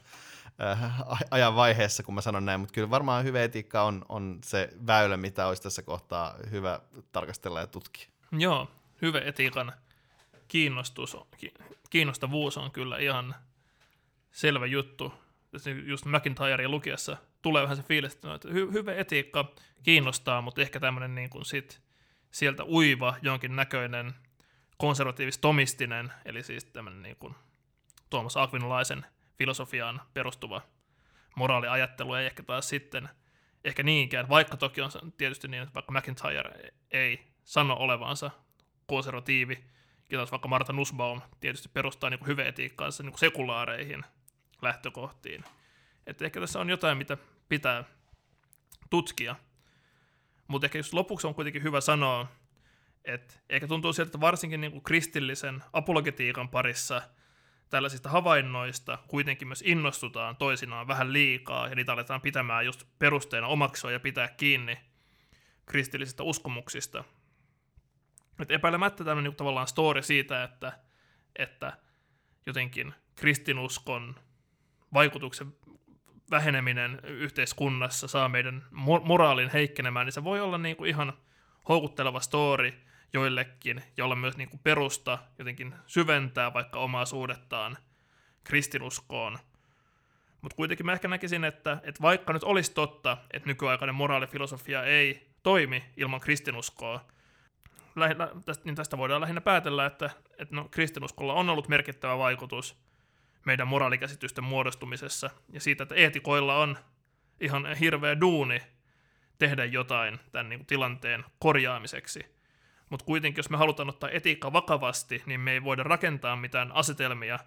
[1.31, 5.17] ajan vaiheessa, kun mä sanon näin, mutta kyllä varmaan hyvä etiikka on, on se väylä,
[5.17, 6.79] mitä olisi tässä kohtaa hyvä
[7.11, 8.07] tarkastella ja tutkia.
[8.31, 8.71] Joo,
[9.01, 9.73] hyvä etiikan
[10.47, 11.17] kiinnostus,
[11.89, 13.35] kiinnostavuus on kyllä ihan
[14.31, 15.13] selvä juttu.
[15.85, 19.51] Just McIntyren lukiessa tulee vähän se fiilis, että, no, hy- hyvä etiikka
[19.83, 21.81] kiinnostaa, mutta ehkä tämmöinen niin kuin sit
[22.31, 24.13] sieltä uiva jonkin näköinen
[24.77, 27.35] konservatiivis-tomistinen, eli siis tämmöinen niin kuin
[28.09, 29.05] Tuomas Akvinolaisen
[29.41, 30.61] filosofiaan perustuva
[31.35, 33.09] moraaliajattelu ei ehkä taas sitten
[33.63, 38.31] ehkä niinkään, vaikka toki on tietysti niin, että vaikka McIntyre ei sano olevansa
[38.85, 39.63] konservatiivi,
[40.11, 44.03] ja taas vaikka Marta Nussbaum tietysti perustaa niin hyveetiikkaansa niin sekulaareihin
[44.61, 45.43] lähtökohtiin.
[46.07, 47.17] Että ehkä tässä on jotain, mitä
[47.49, 47.83] pitää
[48.89, 49.35] tutkia.
[50.47, 52.27] Mutta ehkä just lopuksi on kuitenkin hyvä sanoa,
[53.05, 57.01] että ehkä tuntuu sieltä, että varsinkin niin kristillisen apologetiikan parissa
[57.71, 63.91] tällaisista havainnoista kuitenkin myös innostutaan toisinaan vähän liikaa, ja niitä aletaan pitämään just perusteena omaksua
[63.91, 64.77] ja pitää kiinni
[65.65, 67.03] kristillisistä uskomuksista.
[68.39, 70.79] Et epäilemättä tämmöinen niin tavallaan story siitä, että,
[71.35, 71.77] että
[72.45, 74.15] jotenkin kristinuskon
[74.93, 75.53] vaikutuksen
[76.31, 78.65] väheneminen yhteiskunnassa saa meidän
[79.03, 81.13] moraalin heikkenemään, niin se voi olla niin kuin ihan
[81.69, 82.73] houkutteleva story
[83.13, 87.77] joillekin, jolla myös niin kuin perusta jotenkin syventää vaikka omaa suhdettaan
[88.43, 89.39] kristinuskoon.
[90.41, 95.31] Mutta kuitenkin mä ehkä näkisin, että, että vaikka nyt olisi totta, että nykyaikainen moraalifilosofia ei
[95.43, 97.05] toimi ilman kristinuskoa,
[97.95, 102.77] lähinnä, tästä, niin tästä voidaan lähinnä päätellä, että, että no, kristinuskolla on ollut merkittävä vaikutus
[103.45, 106.77] meidän moraalikäsitysten muodostumisessa ja siitä, että eetikoilla on
[107.39, 108.61] ihan hirveä duuni
[109.37, 112.40] tehdä jotain tämän niin kuin, tilanteen korjaamiseksi.
[112.91, 117.39] Mutta kuitenkin jos me halutaan ottaa etiikkaa vakavasti, niin me ei voida rakentaa mitään asetelmia,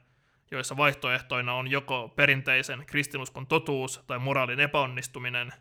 [0.50, 5.52] joissa vaihtoehtoina on joko perinteisen kristinuskon totuus tai moraalin epäonnistuminen,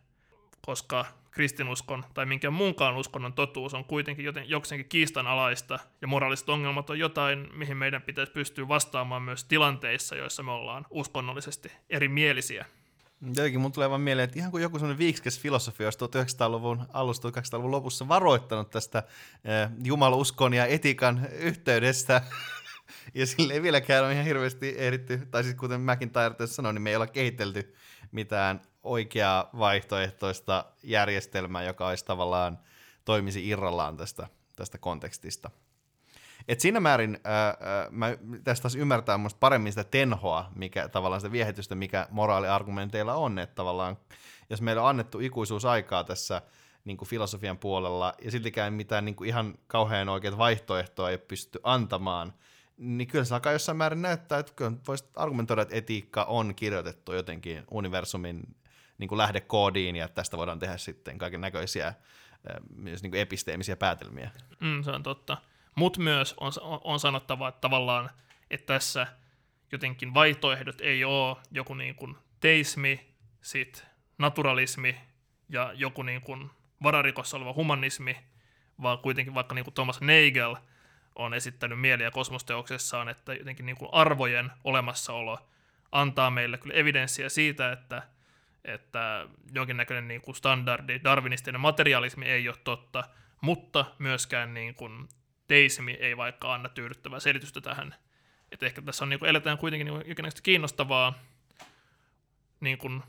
[0.65, 6.89] koska kristinuskon tai minkään muunkaan uskonnon totuus on kuitenkin joten, jokseenkin kiistanalaista, ja moraaliset ongelmat
[6.89, 12.65] on jotain, mihin meidän pitäisi pystyä vastaamaan myös tilanteissa, joissa me ollaan uskonnollisesti erimielisiä.
[13.27, 17.29] Jotenkin mun tulee vaan mieleen, että ihan kuin joku sellainen viikskäs filosofia olisi 1900-luvun alusta
[17.29, 19.03] 1900-luvun lopussa varoittanut tästä
[19.43, 22.21] eh, jumaluskon ja etikan yhteydestä,
[23.13, 26.81] ja sille ei vieläkään ole ihan hirveästi ehditty, tai siis kuten mäkin tässä sanoin, niin
[26.81, 27.75] me ei olla kehitelty
[28.11, 32.59] mitään oikeaa vaihtoehtoista järjestelmää, joka olisi tavallaan
[33.05, 35.51] toimisi irrallaan tästä, tästä kontekstista.
[36.47, 41.21] Et siinä määrin ää, ää, mä tästä taas ymmärtää musta paremmin sitä tenhoa, mikä tavallaan
[41.21, 43.97] sitä viehetystä, mikä moraaliargumenteilla on, että tavallaan
[44.49, 46.41] jos meillä on annettu ikuisuusaikaa tässä
[46.85, 51.59] niin kuin filosofian puolella ja siltikään mitään niin kuin ihan kauhean oikeat vaihtoehtoa ei pysty
[51.63, 52.33] antamaan,
[52.77, 57.13] niin kyllä se alkaa jossain määrin näyttää, että kyllä voisi argumentoida, että etiikka on kirjoitettu
[57.13, 58.55] jotenkin universumin
[58.97, 61.93] niin kuin lähdekoodiin ja tästä voidaan tehdä sitten kaiken näköisiä
[62.75, 64.29] myös niin kuin episteemisiä päätelmiä.
[64.59, 65.37] Mm, se on totta.
[65.75, 66.51] Mutta myös on,
[66.83, 68.09] on sanottava, että tavallaan,
[68.51, 69.07] että tässä
[69.71, 73.85] jotenkin vaihtoehdot ei ole joku niin kuin teismi, sit
[74.17, 74.97] naturalismi
[75.49, 76.49] ja joku niin kuin
[76.83, 78.17] vararikossa oleva humanismi,
[78.81, 80.55] vaan kuitenkin vaikka niin kuin Thomas Nagel
[81.15, 85.49] on esittänyt mieli- ja kosmosteoksessaan, että jotenkin niin kuin arvojen olemassaolo
[85.91, 88.01] antaa meille kyllä evidenssiä siitä, että,
[88.65, 93.03] että jonkinnäköinen niin kuin standardi darwinistinen materialismi ei ole totta,
[93.41, 95.07] mutta myöskään niin kuin
[95.53, 97.95] deismi ei vaikka anna tyydyttävää selitystä tähän.
[98.51, 101.13] Että ehkä tässä on, niin kuin, eletään kuitenkin niin kuin, kiinnostavaa
[102.59, 103.03] niin kuin,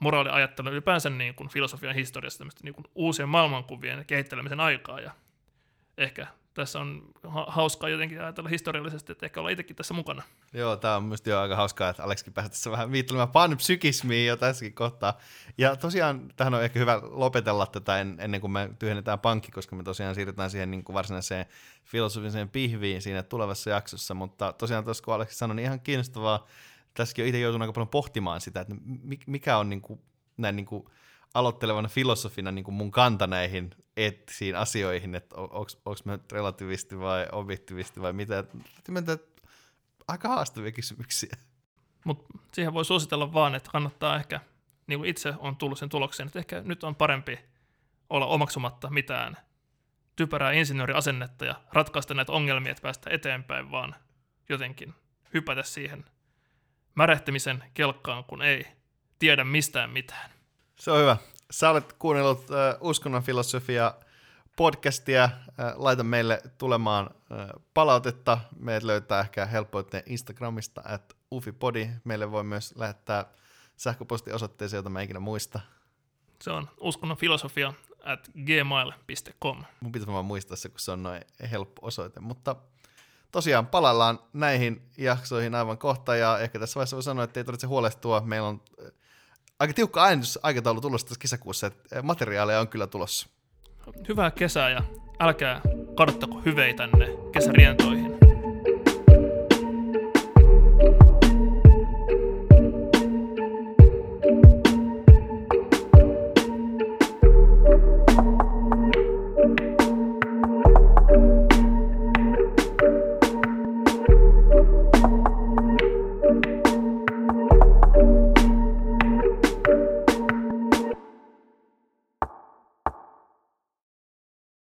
[0.00, 5.10] moraaliajattelua ylipäänsä niin kuin, filosofian historiassa niin kuin, uusien maailmankuvien kehittelemisen aikaa, ja
[5.98, 7.02] ehkä tässä on
[7.46, 10.22] hauskaa jotenkin ajatella historiallisesti, että ehkä olla itsekin tässä mukana.
[10.52, 14.36] Joo, tämä on myös jo aika hauskaa, että Aleksikin pääsi tässä vähän viittelemään panpsykismiin jo
[14.36, 15.18] tässäkin kohtaa.
[15.58, 19.82] Ja tosiaan tähän on ehkä hyvä lopetella tätä ennen kuin me tyhjennetään pankki, koska me
[19.82, 21.46] tosiaan siirrytään siihen niin kuin varsinaiseen
[21.84, 24.14] filosofiseen pihviin siinä tulevassa jaksossa.
[24.14, 26.46] Mutta tosiaan tuossa kun Aleksi sanoi, niin ihan kiinnostavaa.
[26.94, 28.74] Tässäkin on itse joutunut aika paljon pohtimaan sitä, että
[29.26, 30.00] mikä on niin kuin,
[30.36, 30.84] näin niin kuin
[31.34, 37.26] aloittelevana filosofina niin kuin mun kanta näihin eettisiin asioihin, että on, onko mä relativisti vai
[37.32, 38.44] objektivisti vai mitä.
[38.88, 39.16] Myöntää,
[40.08, 41.36] aika haastavia kysymyksiä.
[42.04, 44.40] Mutta siihen voi suositella vaan, että kannattaa ehkä,
[44.86, 47.38] niin kuin itse on tullut sen tulokseen, että ehkä nyt on parempi
[48.10, 49.36] olla omaksumatta mitään
[50.16, 53.94] typerää insinööriasennetta ja ratkaista näitä ongelmia, että päästä eteenpäin, vaan
[54.48, 54.94] jotenkin
[55.34, 56.04] hypätä siihen
[56.94, 58.66] märehtimisen kelkkaan, kun ei
[59.18, 60.30] tiedä mistään mitään.
[60.76, 61.16] Se on hyvä.
[61.50, 63.94] Sä olet kuunnellut uh, uskonnon filosofia
[64.56, 65.30] podcastia.
[65.48, 68.38] Uh, laita meille tulemaan uh, palautetta.
[68.58, 71.90] Meidät löytää ehkä helpoiten Instagramista, että ufipodi.
[72.04, 73.24] Meille voi myös lähettää
[73.76, 75.60] sähköpostiosoitteeseen, jota mä ikinä muista.
[76.40, 77.72] Se on uskonnon filosofia
[78.04, 79.64] at gmail.com.
[79.80, 82.20] Mun pitää vaan muistaa se, kun se on noin helppo osoite.
[82.20, 82.56] Mutta
[83.32, 87.66] tosiaan palaillaan näihin jaksoihin aivan kohta, ja ehkä tässä vaiheessa voi sanoa, että ei tarvitse
[87.66, 88.20] huolestua.
[88.20, 88.62] Meillä on
[89.60, 90.08] aika tiukka
[90.42, 93.28] aikataulu tulossa tässä kesäkuussa, että materiaalia on kyllä tulossa.
[94.08, 94.82] Hyvää kesää ja
[95.20, 95.60] älkää
[95.96, 98.13] kadottako hyveitänne kesärientoihin.